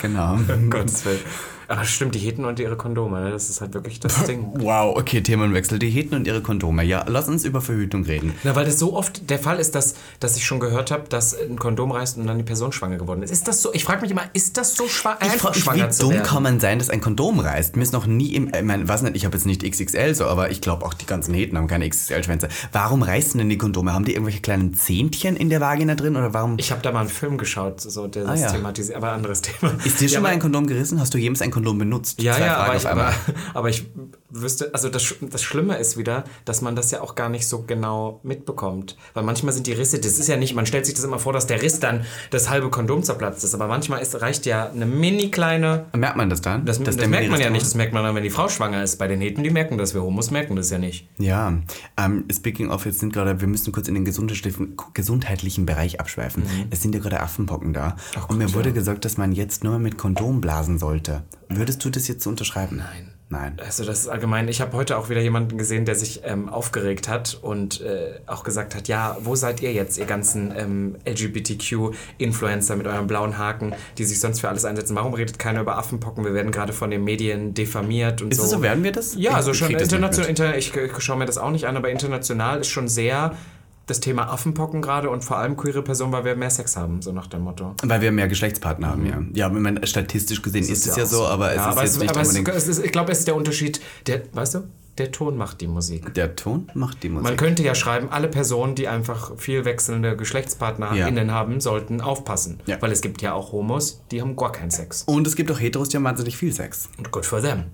[0.00, 0.34] Genau.
[0.54, 1.18] Um Gottes Willen.
[1.68, 3.30] Aber stimmt, Diäten und ihre Kondome, ne?
[3.30, 4.46] das ist halt wirklich das Ding.
[4.66, 5.78] Wow, okay, Themenwechsel.
[5.78, 6.82] Diäten und ihre Kondome.
[6.84, 8.34] Ja, lass uns über Verhütung reden.
[8.44, 11.34] Na, weil das so oft der Fall ist, dass, dass ich schon gehört habe, dass
[11.38, 13.30] ein Kondom reißt und dann die Person schwanger geworden ist.
[13.30, 13.72] Ist das so?
[13.74, 16.22] Ich frage mich immer, ist das so schwa Ich einfach schwanger wie dumm werden?
[16.24, 17.76] kann man sein, dass ein Kondom reißt?
[17.76, 20.26] Mir ist noch nie im, ich meine, weiß nicht, ich habe jetzt nicht XXL so,
[20.26, 22.48] aber ich glaube auch die ganzen Heten haben keine XXL-Schwänze.
[22.72, 23.92] Warum reißen denn die Kondome?
[23.92, 26.54] Haben die irgendwelche kleinen Zähnchen in der Vagina drin oder warum?
[26.58, 28.52] Ich habe da mal einen Film geschaut, so der Ah, das ja.
[28.52, 29.72] thematisiert, aber anderes Thema.
[29.84, 31.00] ist dir schon ja, mal aber- ein Kondom gerissen?
[31.00, 32.20] Hast du jemals ein Kondom benutzt?
[32.20, 33.14] Ja, ja, aber ich, aber,
[33.54, 33.86] aber ich
[34.28, 37.62] wüsste, also das, das Schlimme ist wieder, dass man das ja auch gar nicht so
[37.62, 38.98] genau mitbekommt.
[39.14, 41.32] Weil manchmal sind die Risse, das ist ja nicht, man stellt sich das immer vor,
[41.32, 43.54] dass der Riss dann das halbe Kondom zerplatzt ist.
[43.54, 45.86] Aber manchmal ist, reicht ja eine mini kleine.
[45.96, 46.66] Merkt man das dann?
[46.66, 48.98] Das, das merkt man ja nicht, das merkt man dann, wenn die Frau schwanger ist.
[48.98, 51.08] Bei den Heten, die merken das, wir Homos merken das ja nicht.
[51.16, 51.54] Ja,
[51.96, 56.42] ähm, speaking of, jetzt sind gerade, wir müssen kurz in den gesundheitlichen, Bereich abschweifen.
[56.68, 57.96] Es sind ja gerade Affenpocken da.
[58.28, 58.74] und mir Gott, wurde ja.
[58.74, 61.22] gesagt, dass man jetzt nur mit Kondom blasen sollte.
[61.48, 62.76] Würdest du das jetzt unterschreiben?
[62.78, 63.12] Nein.
[63.28, 63.56] Nein.
[63.58, 64.46] Also das ist allgemein.
[64.46, 68.44] Ich habe heute auch wieder jemanden gesehen, der sich ähm, aufgeregt hat und äh, auch
[68.44, 73.74] gesagt hat, ja, wo seid ihr jetzt, ihr ganzen ähm, LGBTQ-Influencer mit eurem blauen Haken,
[73.98, 74.94] die sich sonst für alles einsetzen?
[74.94, 76.24] Warum redet keiner über Affenpocken?
[76.24, 78.44] Wir werden gerade von den Medien diffamiert und Ist so.
[78.44, 79.16] es so, werden wir das?
[79.16, 80.30] Ja, also ich schon international.
[80.30, 83.36] Inter, ich, ich schaue mir das auch nicht an, aber international ist schon sehr
[83.86, 87.12] das Thema Affenpocken gerade und vor allem queere Personen, weil wir mehr Sex haben, so
[87.12, 87.74] nach dem Motto.
[87.84, 89.22] Weil wir mehr Geschlechtspartner haben, ja.
[89.32, 91.72] Ja, aber ich meine, statistisch gesehen ist, es ja auch so, aber es Ja, ist
[91.76, 92.48] aber jetzt nicht aber es, unbedingt...
[92.56, 94.60] es ist, ich glaube, es ist der Unterschied, der, weißt du,
[94.98, 96.14] der Ton macht die Musik.
[96.14, 97.24] der Ton macht die Musik.
[97.28, 102.60] Man könnte ja schreiben, alle Personen, die einfach viel wechselnde GeschlechtspartnerInnen haben, sollten aufpassen.
[102.66, 102.80] Ja.
[102.80, 105.02] Weil es gibt ja auch Homos, die haben gar keinen Sex.
[105.04, 106.88] Und es gibt auch Heteros, die haben wahnsinnig viel Sex.
[106.98, 107.64] Und good for them.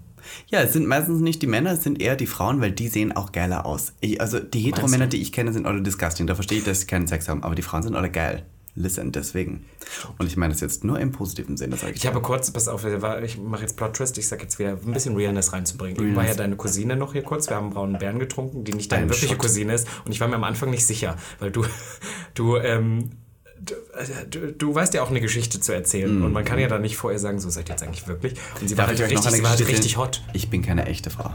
[0.48, 3.12] Ja, es sind meistens nicht die Männer, es sind eher die Frauen, weil die sehen
[3.12, 3.92] auch geiler aus.
[4.00, 6.26] Ich, also die Heteromänner, die ich kenne, sind alle disgusting.
[6.26, 8.44] Da verstehe ich, dass sie keinen Sex haben, aber die Frauen sind alle geil.
[8.74, 9.66] Listen, deswegen.
[10.18, 11.98] Und ich meine das jetzt nur im positiven Sinne, sage ich.
[11.98, 14.92] Ich habe kurz, pass auf, ich mache jetzt Plot Twist, ich sag jetzt wieder ein
[14.92, 16.02] bisschen Realness reinzubringen.
[16.02, 18.90] Eben war ja deine Cousine noch hier kurz, wir haben braunen Bären getrunken, die nicht
[18.90, 19.42] deine Ein wirkliche Shot.
[19.42, 19.86] Cousine ist.
[20.06, 21.66] Und ich war mir am Anfang nicht sicher, weil du,
[22.34, 23.10] du, ähm,
[23.64, 23.74] Du,
[24.30, 26.96] du, du weißt ja auch eine Geschichte zu erzählen und man kann ja da nicht
[26.96, 28.34] vorher sagen, so seid ihr jetzt eigentlich wirklich.
[28.60, 30.22] Und sie war halt, richtig, sie war halt richtig hot.
[30.32, 31.30] Ich bin keine echte Frau.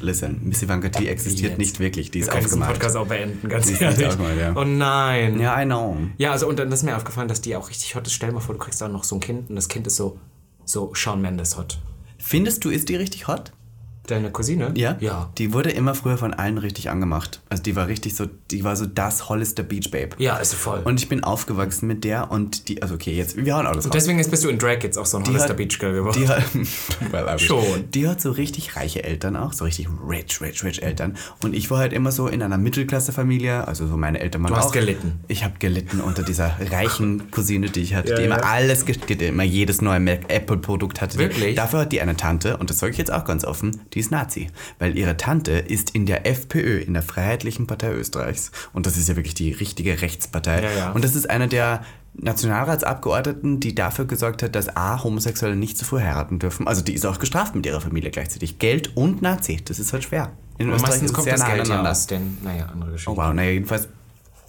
[0.00, 2.72] Listen, Miss Ivanka T existiert nicht wirklich, die ist Wir aufgemalt.
[2.74, 3.98] Podcast auch beenden, ganz Die ehrlich.
[4.38, 4.52] ja.
[4.54, 5.40] Oh nein.
[5.40, 5.96] Ja, I know.
[6.18, 8.12] Ja, also und dann ist mir aufgefallen, dass die auch richtig hot ist.
[8.12, 9.96] Stell dir mal vor, du kriegst auch noch so ein Kind und das Kind ist
[9.96, 10.18] so,
[10.64, 11.80] so Shawn Mendes hot.
[12.18, 13.52] Findest du, ist die richtig hot?
[14.06, 14.72] Deine Cousine?
[14.76, 14.96] Ja?
[15.00, 15.30] Ja.
[15.38, 17.40] Die wurde immer früher von allen richtig angemacht.
[17.48, 20.10] Also die war richtig so, die war so das Hollister Beach Babe.
[20.18, 20.80] Ja, ist voll.
[20.84, 23.92] Und ich bin aufgewachsen mit der und die, also okay, jetzt, wir hauen alles raus.
[23.92, 26.18] Deswegen ist, bist du in Drag jetzt auch so ein Hollister hat- Beach Girl geworden.
[26.20, 26.42] Die hat,
[27.12, 27.38] well.
[27.38, 27.90] Schon.
[27.92, 31.16] Die hat so richtig reiche Eltern auch, so richtig rich, rich, rich Eltern.
[31.42, 34.56] Und ich war halt immer so in einer Mittelklasse-Familie, also so meine Eltern waren Du
[34.56, 34.72] hast auch.
[34.72, 35.20] gelitten.
[35.28, 38.44] Ich habe gelitten unter dieser reichen Cousine, die ich hatte, Ja, die immer ja.
[38.44, 41.18] alles, die immer jedes neue Mac- Apple-Produkt hatte.
[41.18, 41.56] Wirklich?
[41.56, 44.10] Dafür hat die eine Tante, und das sage ich jetzt auch ganz offen, die ist
[44.10, 44.48] Nazi.
[44.78, 48.52] Weil ihre Tante ist in der FPÖ, in der Freiheitlichen Partei Österreichs.
[48.72, 50.62] Und das ist ja wirklich die richtige Rechtspartei.
[50.62, 50.92] Ja, ja.
[50.92, 51.82] Und das ist einer der
[52.14, 56.68] Nationalratsabgeordneten, die dafür gesorgt hat, dass A, Homosexuelle nicht zu früh heiraten dürfen.
[56.68, 58.58] Also die ist auch gestraft mit ihrer Familie gleichzeitig.
[58.58, 60.32] Geld und Nazi, das ist halt schwer.
[60.58, 63.12] In Aber Österreich meistens kommt sehr das nah Geld ja aus den, naja, andere Geschichten.
[63.12, 63.88] Oh wow, naja, jedenfalls,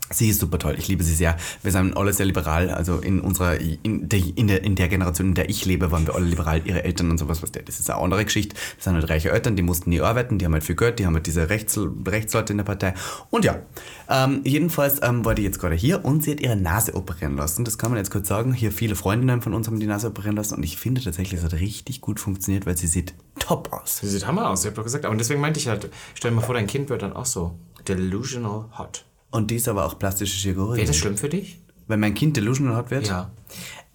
[0.10, 0.76] sie ist super toll.
[0.78, 1.38] Ich liebe sie sehr.
[1.64, 2.70] Wir sind alle sehr liberal.
[2.70, 6.08] Also in unserer, in der, in der, in der Generation, in der ich lebe, waren
[6.08, 6.62] wir alle liberal.
[6.66, 8.56] Ihre Eltern und sowas, was der, das ist eine andere Geschichte.
[8.76, 11.06] Das sind halt reiche Eltern, die mussten nie arbeiten, die haben halt viel Geld, die
[11.06, 12.94] haben halt diese Rechts, Rechtsleute in der Partei.
[13.30, 13.60] Und ja,
[14.10, 17.66] ähm, jedenfalls ähm, war die jetzt gerade hier und sie hat ihre Nase operieren lassen.
[17.66, 18.54] Das kann man jetzt kurz sagen.
[18.54, 21.46] Hier viele Freundinnen von uns haben die Nase operieren lassen und ich finde tatsächlich, es
[21.46, 24.00] hat richtig gut funktioniert, weil sie sieht top aus.
[24.00, 25.06] Sie sieht Hammer aus, ich hab doch gesagt.
[25.06, 27.58] Aber deswegen meinte ich halt, stell dir mal vor, dein Kind wird dann auch so
[27.88, 29.07] delusional hot.
[29.32, 30.78] Und die ist aber auch plastische Chirurgin.
[30.78, 31.60] Wäre das schlimm für dich?
[31.88, 33.08] Wenn mein Kind delusional hot wird?
[33.08, 33.32] Ja.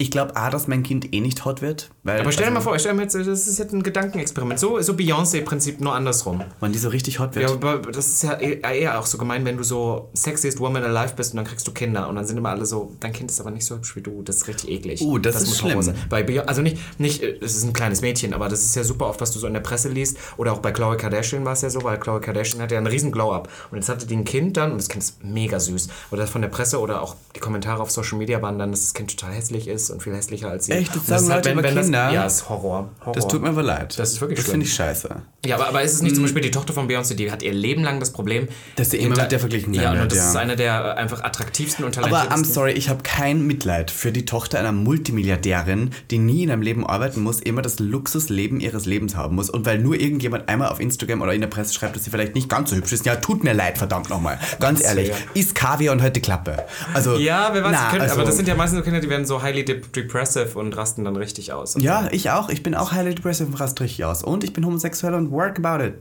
[0.03, 1.91] Ich glaube A, dass mein Kind eh nicht hot wird.
[2.03, 4.59] Weil, Aber stell dir also, mal vor, stell mal jetzt, das ist jetzt ein Gedankenexperiment.
[4.59, 6.43] So, so Beyoncé-Prinzip, nur andersrum.
[6.59, 7.49] Wenn die so richtig hot wird.
[7.49, 10.83] Ja, aber das ist ja eher eher auch so gemein, wenn du so sexiest woman
[10.83, 13.31] alive bist und dann kriegst du Kinder und dann sind immer alle so, dein Kind
[13.31, 15.01] ist aber nicht so hübsch wie du, das ist richtig eklig.
[15.03, 15.81] Uh, das ist muss schlimm.
[15.83, 15.95] Sein.
[16.09, 19.07] Bei Beyon- also nicht, nicht, es ist ein kleines Mädchen, aber das ist ja super
[19.07, 21.63] oft, was du so in der Presse liest oder auch bei Khloe Kardashian war es
[21.63, 24.25] ja so, weil Khloe Kardashian hat ja einen riesen Glow-Up und jetzt hatte die ein
[24.25, 27.41] Kind dann und das Kind ist mega süß oder von der Presse oder auch die
[27.41, 30.51] Kommentare auf Social Media waren dann, dass das Kind total hässlich ist und viel hässlicher
[30.51, 30.73] als sie.
[30.73, 30.95] Echt?
[30.95, 31.83] Das Und sagen ist Leute über Kinder?
[31.83, 32.91] Das, ja, ist Horror.
[33.01, 33.13] Horror.
[33.15, 33.99] das tut mir aber leid.
[33.99, 35.15] Das ist wirklich Das finde ich scheiße.
[35.45, 37.53] Ja, aber, aber ist es nicht zum Beispiel die Tochter von Beyoncé, die hat ihr
[37.53, 40.19] Leben lang das Problem, Dass sie immer mit der verglichen Ja, werden und wird, das
[40.19, 40.31] ja.
[40.31, 44.25] ist eine der einfach attraktivsten und Aber I'm sorry, ich habe kein Mitleid für die
[44.25, 49.17] Tochter einer Multimilliardärin, die nie in einem Leben arbeiten muss, immer das Luxusleben ihres Lebens
[49.17, 49.51] haben muss.
[49.51, 52.35] Und weil nur irgendjemand einmal auf Instagram oder in der Presse schreibt, dass sie vielleicht
[52.35, 54.39] nicht ganz so hübsch ist, ja, tut mir leid, verdammt nochmal.
[54.61, 55.15] Ganz ehrlich, ja.
[55.35, 56.65] isst Kaviar und die Klappe.
[56.95, 59.09] Also, ja, wer weiß, na, können, also, aber das sind ja meistens so Kinder, die
[59.09, 61.75] werden so highly de depressive und rasten dann richtig aus.
[61.77, 62.49] Und Ja, ich auch.
[62.49, 64.23] Ich bin auch highly depressive und rast richtig aus.
[64.23, 65.95] Und ich bin homosexuell und work about it.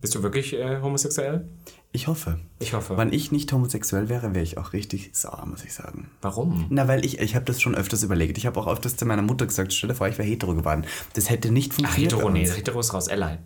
[0.00, 1.48] Bist du wirklich äh, homosexuell?
[1.92, 2.38] Ich hoffe.
[2.58, 2.96] Ich hoffe.
[2.98, 6.10] Wenn ich nicht homosexuell wäre, wäre ich auch richtig sauer, muss ich sagen.
[6.20, 6.66] Warum?
[6.68, 8.36] Na, weil ich, ich habe das schon öfters überlegt.
[8.36, 10.84] Ich habe auch öfters zu meiner Mutter gesagt, stell dir vor, ich wäre hetero geworden.
[11.14, 12.12] Das hätte nicht Ach, funktioniert.
[12.12, 13.38] hetero, bei nee, hetero ist raus, Ally.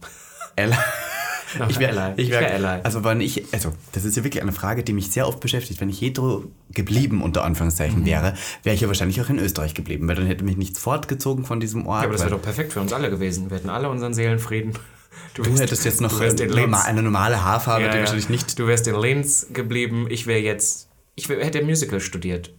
[0.57, 0.77] Ella.
[1.69, 2.13] Ich wäre Ally.
[2.17, 2.81] ich Ich wär, Ally.
[2.83, 5.81] Also wenn ich, also das ist ja wirklich eine Frage, die mich sehr oft beschäftigt.
[5.81, 7.47] Wenn ich hetero geblieben, unter Mhm.
[7.47, 10.79] Anführungszeichen, wäre, wäre ich ja wahrscheinlich auch in Österreich geblieben, weil dann hätte mich nichts
[10.79, 12.03] fortgezogen von diesem Ort.
[12.03, 13.51] Ja, aber das wäre doch perfekt für uns alle gewesen.
[13.51, 14.73] Wir hätten alle unseren Seelenfrieden.
[15.35, 18.95] du hättest jetzt noch du eine normale Haarfarbe, Ja, die wahrscheinlich nicht Du wärst in
[18.97, 20.07] Linz geblieben.
[20.09, 20.89] Ich wäre jetzt.
[21.17, 22.53] Ich wär, hätte Musical studiert.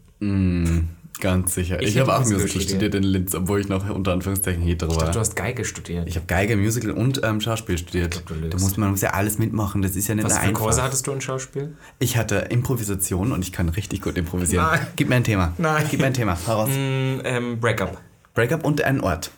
[1.20, 1.82] Ganz sicher.
[1.82, 4.96] Ich Ich, habe auch Musical Musical studiert in Linz, obwohl ich noch unter Anführungszeichen hetero
[4.96, 5.12] war.
[5.12, 6.08] Du hast Geige studiert.
[6.08, 8.12] Ich habe Geige, Musical und ähm, Schauspiel studiert.
[8.12, 8.54] glaub, du lügst.
[8.54, 9.82] da muss man muss ja alles mitmachen.
[9.82, 10.62] Das ist ja nicht Was für einfach.
[10.62, 11.76] Kurse hattest du in Schauspiel?
[12.00, 14.66] Ich hatte Improvisation und ich kann richtig gut improvisieren.
[14.66, 14.88] Nein.
[14.96, 15.54] Gib mir ein Thema.
[15.58, 15.86] Nein.
[15.90, 16.38] Gib mir ein Thema.
[16.46, 16.70] Heraus.
[16.70, 18.00] Mm, ähm, Breakup.
[18.34, 19.32] Breakup und einen Ort.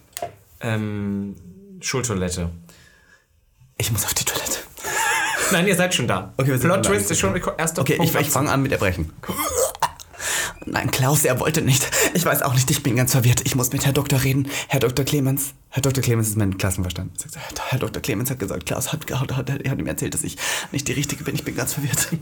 [0.61, 1.35] Ähm,
[1.81, 2.49] Schultoilette.
[3.77, 4.59] Ich muss auf die Toilette.
[5.51, 6.33] Nein, ihr seid schon da.
[6.37, 6.85] Okay, wir sind Plot.
[6.85, 8.13] Twist ist schon erster Okay, Punkt.
[8.15, 9.11] ich, ich fange an mit Erbrechen.
[10.65, 11.89] Nein, Klaus, er wollte nicht.
[12.13, 13.41] Ich weiß auch nicht, ich bin ganz verwirrt.
[13.43, 14.47] Ich muss mit Herr Doktor reden.
[14.67, 15.03] Herr Dr.
[15.05, 15.53] Clemens.
[15.69, 16.03] Herr Dr.
[16.03, 17.11] Clemens ist mein Klassenverstand.
[17.69, 18.01] Herr- Dr.
[18.01, 20.37] Clemens hat gesagt, Klaus hat, hat, hat, er hat ihm erzählt, dass ich
[20.71, 21.33] nicht die Richtige bin.
[21.35, 22.07] Ich bin ganz verwirrt.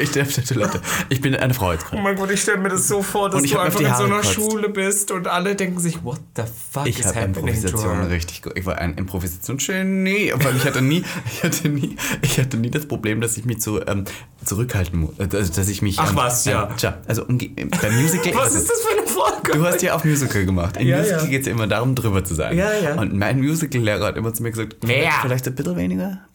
[0.00, 0.10] Ich
[0.46, 0.80] Toilette.
[1.08, 2.02] Ich bin eine Frau jetzt Oh gerade.
[2.02, 4.32] mein Gott, ich stelle mir das so vor, dass du einfach in so einer gekotzt.
[4.34, 8.42] Schule bist und alle denken sich, what the fuck Ich is happening to Improvisation richtig
[8.42, 8.52] gut.
[8.56, 12.86] Ich war ein Improvisationsgenie, weil ich hatte nie, ich hatte nie, ich hatte nie das
[12.86, 14.04] Problem, dass ich mich so ähm,
[14.46, 15.98] zurückhalten muss, also dass ich mich.
[15.98, 16.66] Ach ähm, was, ja.
[16.76, 18.34] Tja, also beim Musical.
[18.34, 19.52] Was ist das für eine Folge?
[19.58, 20.76] Du hast ja auch Musical gemacht.
[20.76, 21.26] In Ja, Musical ja.
[21.26, 22.56] geht es ja immer darum, drüber zu sein.
[22.56, 22.94] Ja, ja.
[22.94, 25.12] Und mein Musical-Lehrer hat immer zu mir gesagt, Mehr.
[25.22, 26.20] vielleicht ein bisschen weniger.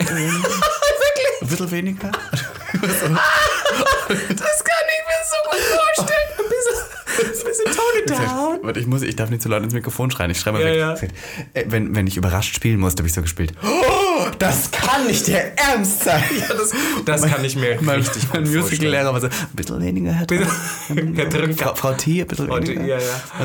[1.42, 2.12] Ein bisschen weniger.
[2.72, 3.20] Ein bisschen weniger.
[4.08, 5.60] Das kann ich mir so gut
[5.96, 6.30] vorstellen.
[7.44, 7.72] Bisschen, ein
[8.06, 8.60] bisschen tone down.
[8.64, 10.32] Warte, ich, muss, ich darf nicht zu laut ins Mikrofon schreien.
[10.32, 11.12] Ich schreibe mal Ja, weg.
[11.56, 11.62] ja.
[11.62, 13.54] Äh, Wenn, wenn ich überrascht spielen musste, habe ich so gespielt.
[13.64, 16.24] Oh, das kann nicht der Ernst sein.
[16.42, 16.72] Ja, das,
[17.06, 20.26] das kann ich mir mein, richtig mein gut Musical-Lehrer war so, ein bisschen weniger, Herr.
[21.58, 22.82] Frau, Frau T, ein bisschen Frau weniger.
[22.86, 23.04] ja, ja.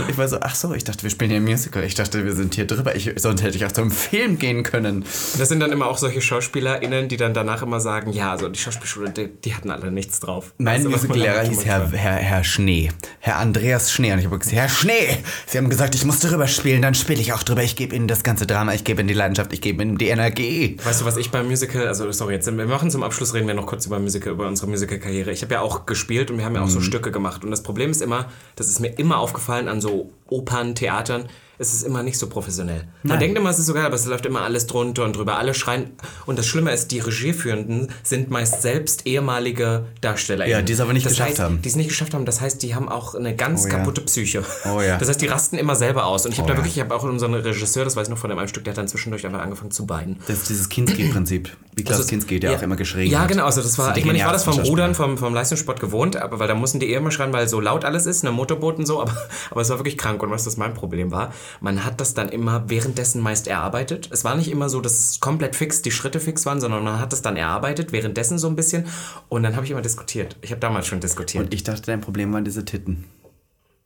[0.08, 1.84] Ich war so, ach so, ich dachte, wir spielen hier ein Musical.
[1.84, 2.94] Ich dachte, wir sind hier drüber.
[2.96, 5.04] Ich, sonst hätte ich auch zum Film gehen können.
[5.38, 8.58] Das sind dann immer auch solche SchauspielerInnen, die dann danach immer sagen, ja, also die
[8.58, 10.52] Schauspielschule, die, die hatten alle nichts drauf.
[10.58, 12.90] Mein man Musical-Lehrer hieß Herr, Herr, Herr Schnee.
[13.20, 14.12] Herr Andreas Schnee.
[14.12, 17.20] Und ich habe gesagt, Herr Schnee, Sie haben gesagt, ich muss drüber spielen, dann spiele
[17.20, 17.62] ich auch drüber.
[17.62, 20.08] Ich gebe Ihnen das ganze Drama, ich gebe Ihnen die Leidenschaft, ich gebe Ihnen die
[20.08, 20.76] Energie.
[20.84, 23.54] Weißt du, was ich beim Musical, also sorry, jetzt wir machen zum Abschluss, reden wir
[23.54, 25.30] noch kurz über Musical, über unsere Musical-Karriere.
[25.32, 26.70] Ich habe ja auch gespielt und wir haben ja auch Mhm.
[26.70, 27.44] so Stücke gemacht.
[27.44, 28.26] Und das Problem ist immer,
[28.56, 31.26] das ist mir immer aufgefallen an so Opern, Theatern,
[31.58, 32.84] es ist immer nicht so professionell.
[33.02, 33.20] Man Nein.
[33.20, 35.54] denkt immer, es ist so geil, aber es läuft immer alles drunter und drüber, alle
[35.54, 35.90] schreien.
[36.26, 40.46] Und das Schlimme ist, die Regieführenden sind meist selbst ehemalige Darsteller.
[40.46, 41.62] Ja, die es aber nicht das geschafft heißt, haben.
[41.62, 42.24] Die es nicht geschafft haben.
[42.26, 43.78] Das heißt, die haben auch eine ganz Oh ja.
[43.78, 44.44] kaputte Psyche.
[44.64, 44.98] Oh ja.
[44.98, 46.26] Das heißt, die rasten immer selber aus.
[46.26, 46.58] Und ich habe Oh da ja.
[46.58, 48.72] wirklich, ich habe auch unseren Regisseur, das weiß ich noch von dem einen Stück, der
[48.72, 50.20] hat dann zwischendurch einfach angefangen zu weinen.
[50.26, 51.50] Das ist dieses Kinski-Prinzip.
[51.78, 53.28] Wie Klaus Also, der auch immer geschrien Ja, hat.
[53.28, 53.44] genau.
[53.44, 56.38] Also das war, ich meine, ich war das vom Rudern, vom, vom Leistungssport gewohnt, aber
[56.38, 58.86] weil da mussten die eh immer schreien, weil so laut alles ist, ne Motorboot und
[58.86, 59.14] so, aber,
[59.50, 60.22] aber es war wirklich krank.
[60.22, 64.08] Und was das mein Problem war, man hat das dann immer währenddessen meist erarbeitet.
[64.10, 66.98] Es war nicht immer so, dass es komplett fix, die Schritte fix waren, sondern man
[66.98, 68.86] hat das dann erarbeitet, währenddessen so ein bisschen.
[69.28, 70.36] Und dann habe ich immer diskutiert.
[70.40, 71.44] Ich habe damals schon diskutiert.
[71.44, 73.04] Und ich dachte, dein Problem waren diese Titten.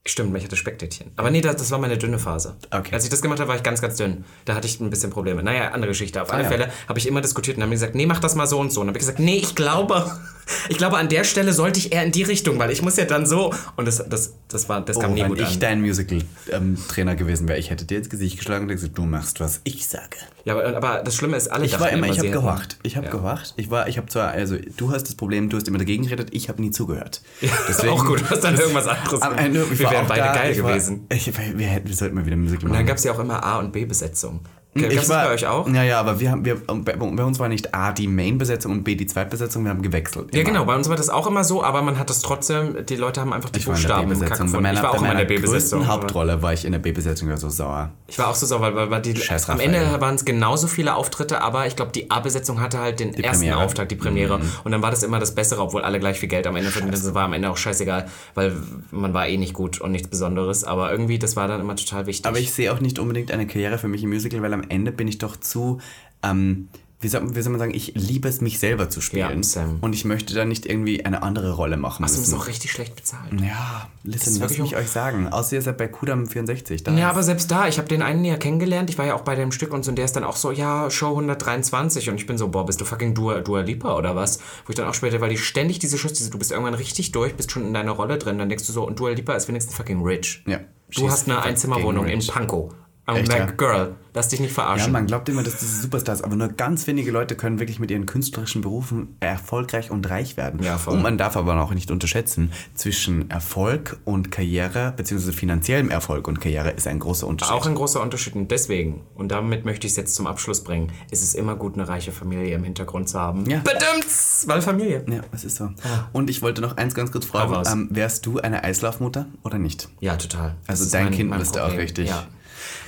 [0.07, 1.11] Stimmt, ich hatte Specktätchen.
[1.17, 2.57] Aber nee, das, das war meine dünne Phase.
[2.71, 2.95] Okay.
[2.95, 4.25] Als ich das gemacht habe, war ich ganz, ganz dünn.
[4.47, 5.43] Da hatte ich ein bisschen Probleme.
[5.43, 6.23] Naja, andere Geschichte.
[6.23, 6.49] Auf alle ja.
[6.49, 8.73] Fälle habe ich immer diskutiert und haben mir gesagt, nee, mach das mal so und
[8.73, 8.81] so.
[8.81, 10.11] Und dann habe ich gesagt, nee, ich glaube,
[10.71, 13.05] ich glaube, an der Stelle sollte ich eher in die Richtung, weil ich muss ja
[13.05, 13.53] dann so.
[13.77, 15.61] Und das, das, das, war, das kam Oh, nie wenn gut ich an.
[15.61, 19.61] dein Musical-Trainer gewesen wäre, ich hätte dir ins Gesicht geschlagen und gesagt, du machst, was
[19.65, 20.17] ich sage.
[20.47, 22.79] Ja, aber, aber das Schlimme ist, alle Ich war immer, ich habe gehorcht.
[22.83, 23.13] Ich habe Ja.
[23.13, 23.53] gehorcht.
[23.57, 26.29] Ich war, ich habe zwar, also du hast das Problem, du hast immer dagegen geredet,
[26.33, 27.21] ich habe nie zugehört.
[27.91, 30.71] auch gut, du hast dann irgendwas anderes Am Ende, ich wären beide da, geil war,
[30.71, 31.07] gewesen.
[31.13, 32.79] Ich, wir, wir sollten mal wieder Musik Und machen.
[32.79, 34.41] dann gab es ja auch immer A- und B-Besetzung.
[34.73, 35.69] Gab es ich das war, bei euch auch?
[35.69, 38.95] Ja, ja, aber wir haben, wir, bei, uns war nicht A die Main-Besetzung und B
[38.95, 40.29] die Zweitbesetzung, wir haben gewechselt.
[40.33, 40.51] Ja, immer.
[40.51, 43.21] genau, bei uns war das auch immer so, aber man hat das trotzdem, die Leute
[43.21, 44.63] haben einfach die Ich war in der Buchstaben Bei gefunden.
[44.63, 45.89] meiner, Ich war auch immer in der B-Besetzung.
[45.89, 47.91] Hauptrolle war ich in der B-Besetzung, so sauer.
[48.07, 49.75] Ich war auch so sauer, weil, weil die, Scheiß am Raphael.
[49.75, 53.41] Ende waren es genauso viele Auftritte, aber ich glaube, die A-Besetzung hatte halt den ersten
[53.41, 53.57] Premiere.
[53.57, 53.63] Mhm.
[53.63, 54.41] Auftakt, die Premiere.
[54.63, 57.01] Und dann war das immer das Bessere, obwohl alle gleich viel Geld am Ende verdienten.
[57.03, 58.57] Das war am Ende auch scheißegal, weil
[58.93, 60.63] man war eh nicht gut und nichts Besonderes.
[60.63, 62.27] Aber irgendwie, das war dann immer total wichtig.
[62.27, 64.93] Aber ich sehe auch nicht unbedingt eine Karriere für mich im Musical, weil am Ende
[64.93, 65.81] bin ich doch zu,
[66.23, 66.69] ähm,
[67.03, 69.43] wie, soll, wie soll man sagen, ich liebe es, mich selber zu spielen.
[69.43, 69.69] Ja.
[69.81, 72.35] Und ich möchte da nicht irgendwie eine andere Rolle machen das ist müssen.
[72.35, 73.41] auch richtig schlecht bezahlt.
[73.41, 75.27] Ja, listen, wirklich mich euch sagen.
[75.29, 76.83] Außer ihr seid bei Kudam 64.
[76.83, 79.23] Da Ja, aber selbst da, ich habe den einen ja kennengelernt, ich war ja auch
[79.23, 82.17] bei dem Stück und so, und der ist dann auch so, ja, Show 123 und
[82.17, 84.39] ich bin so, boah, bist du fucking Dua, Dua Lipa oder was?
[84.67, 87.13] Wo ich dann auch später, weil die ständig diese Schuss, diese, du bist irgendwann richtig
[87.13, 89.49] durch, bist schon in deiner Rolle drin, dann denkst du so, und Dua Lipa ist
[89.49, 90.43] wenigstens fucking rich.
[90.47, 90.61] Ja.
[90.95, 92.21] Du hast eine Einzimmerwohnung in.
[92.27, 92.75] Pankow.
[93.11, 93.47] I'm Echt, like, ja?
[93.57, 94.93] girl, lass dich nicht Ja, verarschen.
[94.93, 98.07] man glaubt immer, dass diese Superstars, aber nur ganz wenige Leute können wirklich mit ihren
[98.07, 100.63] künstlerischen Berufen erfolgreich und reich werden.
[100.63, 100.95] Ja, voll.
[100.95, 106.41] Und man darf aber auch nicht unterschätzen, zwischen Erfolg und Karriere, beziehungsweise finanziellem Erfolg und
[106.41, 107.55] Karriere ist ein großer Unterschied.
[107.55, 110.93] auch ein großer Unterschied und deswegen, und damit möchte ich es jetzt zum Abschluss bringen,
[111.11, 113.49] ist es immer gut, eine reiche Familie im Hintergrund zu haben.
[113.51, 113.59] Ja.
[113.59, 114.07] Bedimmt!
[114.47, 115.05] Weil Familie.
[115.09, 115.71] ja, das ist so.
[116.13, 119.89] Und ich wollte noch eins ganz kurz fragen, ähm, wärst du eine Eislaufmutter oder nicht?
[120.01, 120.57] Ja, total.
[120.67, 122.27] Also Das dein Kind müsste auch richtig- Ja.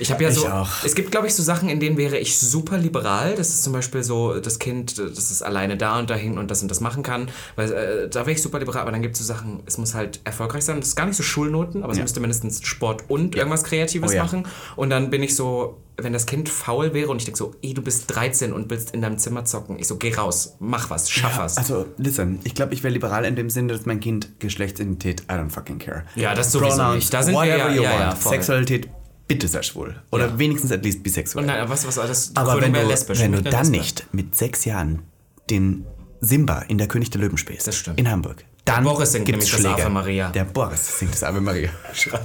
[0.03, 0.69] Ich habe ja Ich so, auch.
[0.83, 3.35] es gibt glaube ich so Sachen, in denen wäre ich super liberal.
[3.35, 6.61] Das ist zum Beispiel so, das Kind, das ist alleine da und dahin und das
[6.61, 7.29] und das machen kann.
[7.55, 9.93] Weil äh, da wäre ich super liberal, aber dann gibt es so Sachen, es muss
[9.95, 10.77] halt erfolgreich sein.
[10.79, 12.03] Das ist gar nicht so Schulnoten, aber es Ja.
[12.03, 14.23] müsste mindestens Sport und irgendwas Kreatives Oh ja.
[14.23, 14.45] machen.
[14.75, 17.73] Und dann bin ich so, wenn das Kind faul wäre und ich denke so, ey,
[17.73, 19.77] du bist 13 und willst in deinem Zimmer zocken.
[19.79, 21.57] Ich so, geh raus, mach was, schaff was.
[21.57, 25.33] Also, listen, ich glaube, ich wäre liberal in dem Sinne, dass mein Kind Geschlechtsidentität, I
[25.35, 26.03] don't fucking care.
[26.15, 27.13] Ja, das sowieso Pronouns, nicht.
[27.13, 28.15] Da sind wir ja- you ja, ja.
[28.15, 28.89] Sexualität,
[29.27, 29.95] bitte sehr schwul.
[30.11, 30.39] Oder Ja.
[30.39, 31.43] wenigstens at least bisexuell.
[31.43, 33.19] Und nein, was, was, das, die Aber Krönung wenn du, lesbisch.
[33.19, 35.03] wenn du dann eine nicht mit sechs Jahren
[35.49, 35.85] den
[36.21, 37.99] Simba in der König der Löwen spielst, Das stimmt.
[37.99, 39.75] in Hamburg, dann Boris singt nämlich das Schläge.
[39.83, 40.29] Ave Maria.
[40.29, 41.69] Der Boris singt das Ave Maria.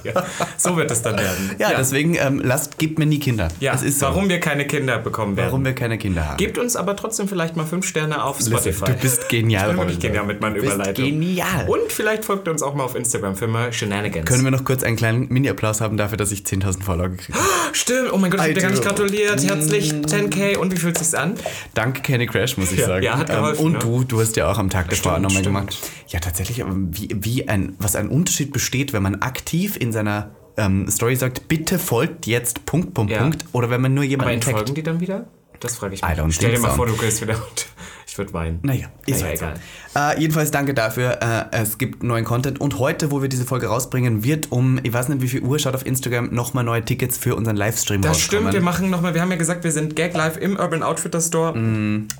[0.05, 0.25] Ja,
[0.57, 1.51] so wird es dann werden.
[1.59, 3.49] Ja, deswegen ähm, lasst, gebt mir nie Kinder.
[3.61, 4.07] Ja, das ist so.
[4.07, 5.49] warum wir keine Kinder bekommen werden.
[5.49, 6.37] Warum wir keine Kinder haben.
[6.37, 8.87] Gebt uns aber trotzdem vielleicht mal fünf Sterne auf Spotify.
[8.87, 9.65] Du bist genial.
[9.65, 11.11] Ich bin wirklich genial mit meinen Überleitungen.
[11.21, 11.69] genial.
[11.69, 14.27] Und vielleicht folgt ihr uns auch mal auf Instagram für mal Shenanigans.
[14.27, 17.47] Können wir noch kurz einen kleinen Mini-Applaus haben dafür, dass ich 10.000 Follower gekriegt habe?
[17.75, 19.45] Stimmt, oh mein Gott, ich hab dir gar nicht gratuliert.
[19.45, 20.57] Herzlich 10k.
[20.57, 21.35] Und wie fühlt sich's an?
[21.75, 23.05] Danke Candy Crash, muss ich Ja, sagen.
[23.05, 23.79] ja, hat geholfen, ähm, und ne?
[23.81, 25.77] du, du hast ja auch am Tag Stimmt, nochmal gemacht.
[26.09, 30.31] Ja, tatsächlich, aber wie, wie ein, was ein Unterschied besteht, wenn man aktiv in seiner
[30.57, 33.21] ähm, Story sagt, bitte folgt jetzt Punkt, Punkt, Ja.
[33.21, 34.77] Punkt, oder wenn man nur Aber jemanden entfolgen taggt.
[34.77, 35.27] die dann wieder?
[35.61, 36.35] Das frage ich mich.
[36.35, 36.77] Stell dir mal so.
[36.77, 37.67] vor, du gehst wieder und
[38.07, 38.61] Ich würde weinen.
[38.63, 39.55] Naja, ist Naja, halt egal.
[39.99, 41.19] Äh, jedenfalls danke dafür.
[41.21, 42.61] Äh, es gibt neuen Content.
[42.61, 45.59] Und heute, wo wir diese Folge rausbringen, wird um, ich weiß nicht wie viel Uhr,
[45.59, 48.43] schaut auf Instagram, nochmal neue Tickets für unseren Livestream Das rauskommen.
[48.43, 51.21] stimmt, wir machen nochmal, wir haben ja gesagt, wir sind Gag Live im Urban Outfitter
[51.21, 51.53] Store.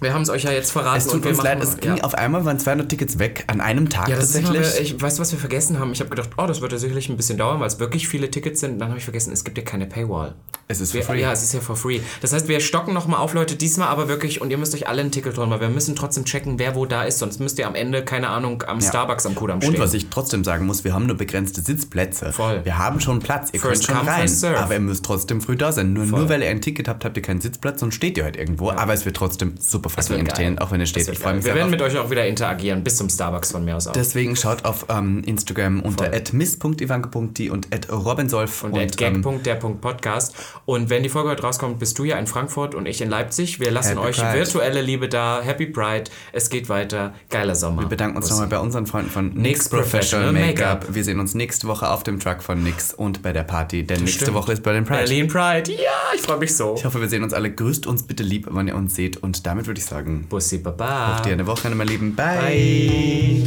[0.01, 0.99] Wir haben es euch ja jetzt verraten.
[0.99, 2.05] Es tut und wir uns leid, es ging ja.
[2.05, 4.57] auf einmal, waren 200 Tickets weg an einem Tag Ja, das tatsächlich.
[4.57, 5.93] immer, ich weißt du, was wir vergessen haben?
[5.93, 8.31] Ich habe gedacht, oh, das wird ja sicherlich ein bisschen dauern, weil es wirklich viele
[8.31, 8.81] Tickets sind.
[8.81, 10.35] Dann habe ich vergessen, es gibt ja keine Paywall.
[10.67, 11.21] es ist Wir, free.
[11.21, 12.01] Ja, es ist ja for free.
[12.21, 15.03] Das heißt, wir stocken nochmal auf, Leute, diesmal aber wirklich, und ihr müsst euch alle
[15.03, 17.68] ein Ticket holen, weil wir müssen trotzdem checken, wer wo da ist, sonst müsst ihr
[17.69, 19.75] am Ende, keine Ahnung, am Starbucks am Kudamm stehen.
[19.75, 22.33] Und was ich trotzdem sagen muss, wir haben nur begrenzte Sitzplätze.
[22.33, 22.65] Voll.
[22.65, 24.57] Wir haben schon Platz, ihr First könnt schon come, rein.
[24.57, 25.93] Aber ihr müsst trotzdem früh da sein.
[25.93, 28.37] Nur, nur weil ihr ein Ticket habt, habt ihr keinen Sitzplatz und steht ihr halt
[28.37, 28.71] irgendwo.
[28.71, 31.09] Aber es wird trotzdem super fucking entertainend, auch wenn ihr steht.
[31.09, 33.77] Ich freue mich Wir werden mit euch auch wieder interagieren, bis zum Starbucks von mir
[33.77, 33.93] aus auch.
[33.93, 38.91] Deswegen schaut auf ähm, Instagram unter miss.ivanke.di und robinsolf und ähm,
[39.23, 40.35] gag.der.podcast.
[40.65, 43.61] Und wenn die Folge heute rauskommt, bist du ja in Frankfurt und ich in Leipzig.
[43.61, 44.35] Wir lassen Happy euch Pride.
[44.35, 45.41] virtuelle Liebe da.
[45.43, 46.11] Happy Pride.
[46.33, 47.15] Es geht weiter.
[47.31, 47.83] Geiler Sommer.
[47.83, 50.79] Wir bedanken uns nochmal bei unseren Freunden von NYX Professional Professional Make-up.
[50.81, 50.95] Make-up.
[50.95, 54.01] Wir sehen uns nächste Woche auf dem Truck von NYX und bei der Party, denn
[54.01, 54.37] nächste Stimmt.
[54.37, 55.01] Woche ist Berlin Pride.
[55.05, 55.73] Berlin Pride.
[55.73, 56.75] Ja, ich freue mich so.
[56.77, 57.51] Ich hoffe, wir sehen uns alle.
[57.51, 59.17] Grüßt uns bitte lieb, wenn ihr uns seht.
[59.19, 61.21] Und damit würde ich sagen, Bussi Baba.
[61.21, 62.15] dir eine Woche, meine Lieben.
[62.15, 63.43] Bye.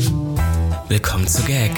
[0.89, 1.71] Willkommen zu Gag.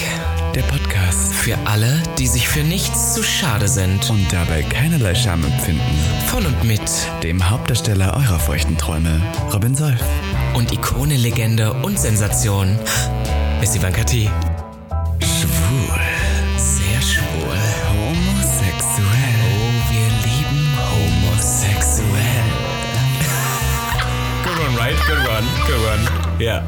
[0.55, 1.33] Der Podcast.
[1.33, 4.09] Für alle, die sich für nichts zu schade sind.
[4.09, 5.81] Und dabei keinerlei Scham empfinden.
[6.27, 6.81] Von und mit
[7.21, 9.21] Dem Hauptdarsteller eurer feuchten Träume,
[9.53, 10.03] Robin Solf.
[10.53, 12.77] Und Ikone, Legende und Sensation
[13.61, 14.29] ist Ivanka T.
[15.21, 15.99] Schwul.
[16.57, 17.57] Sehr schwul.
[17.89, 19.37] Homosexuell.
[19.45, 22.47] Oh, wir lieben homosexuell.
[24.43, 24.97] Good one, right?
[25.07, 25.47] Good one.
[25.67, 26.43] Good one.
[26.43, 26.63] Ja.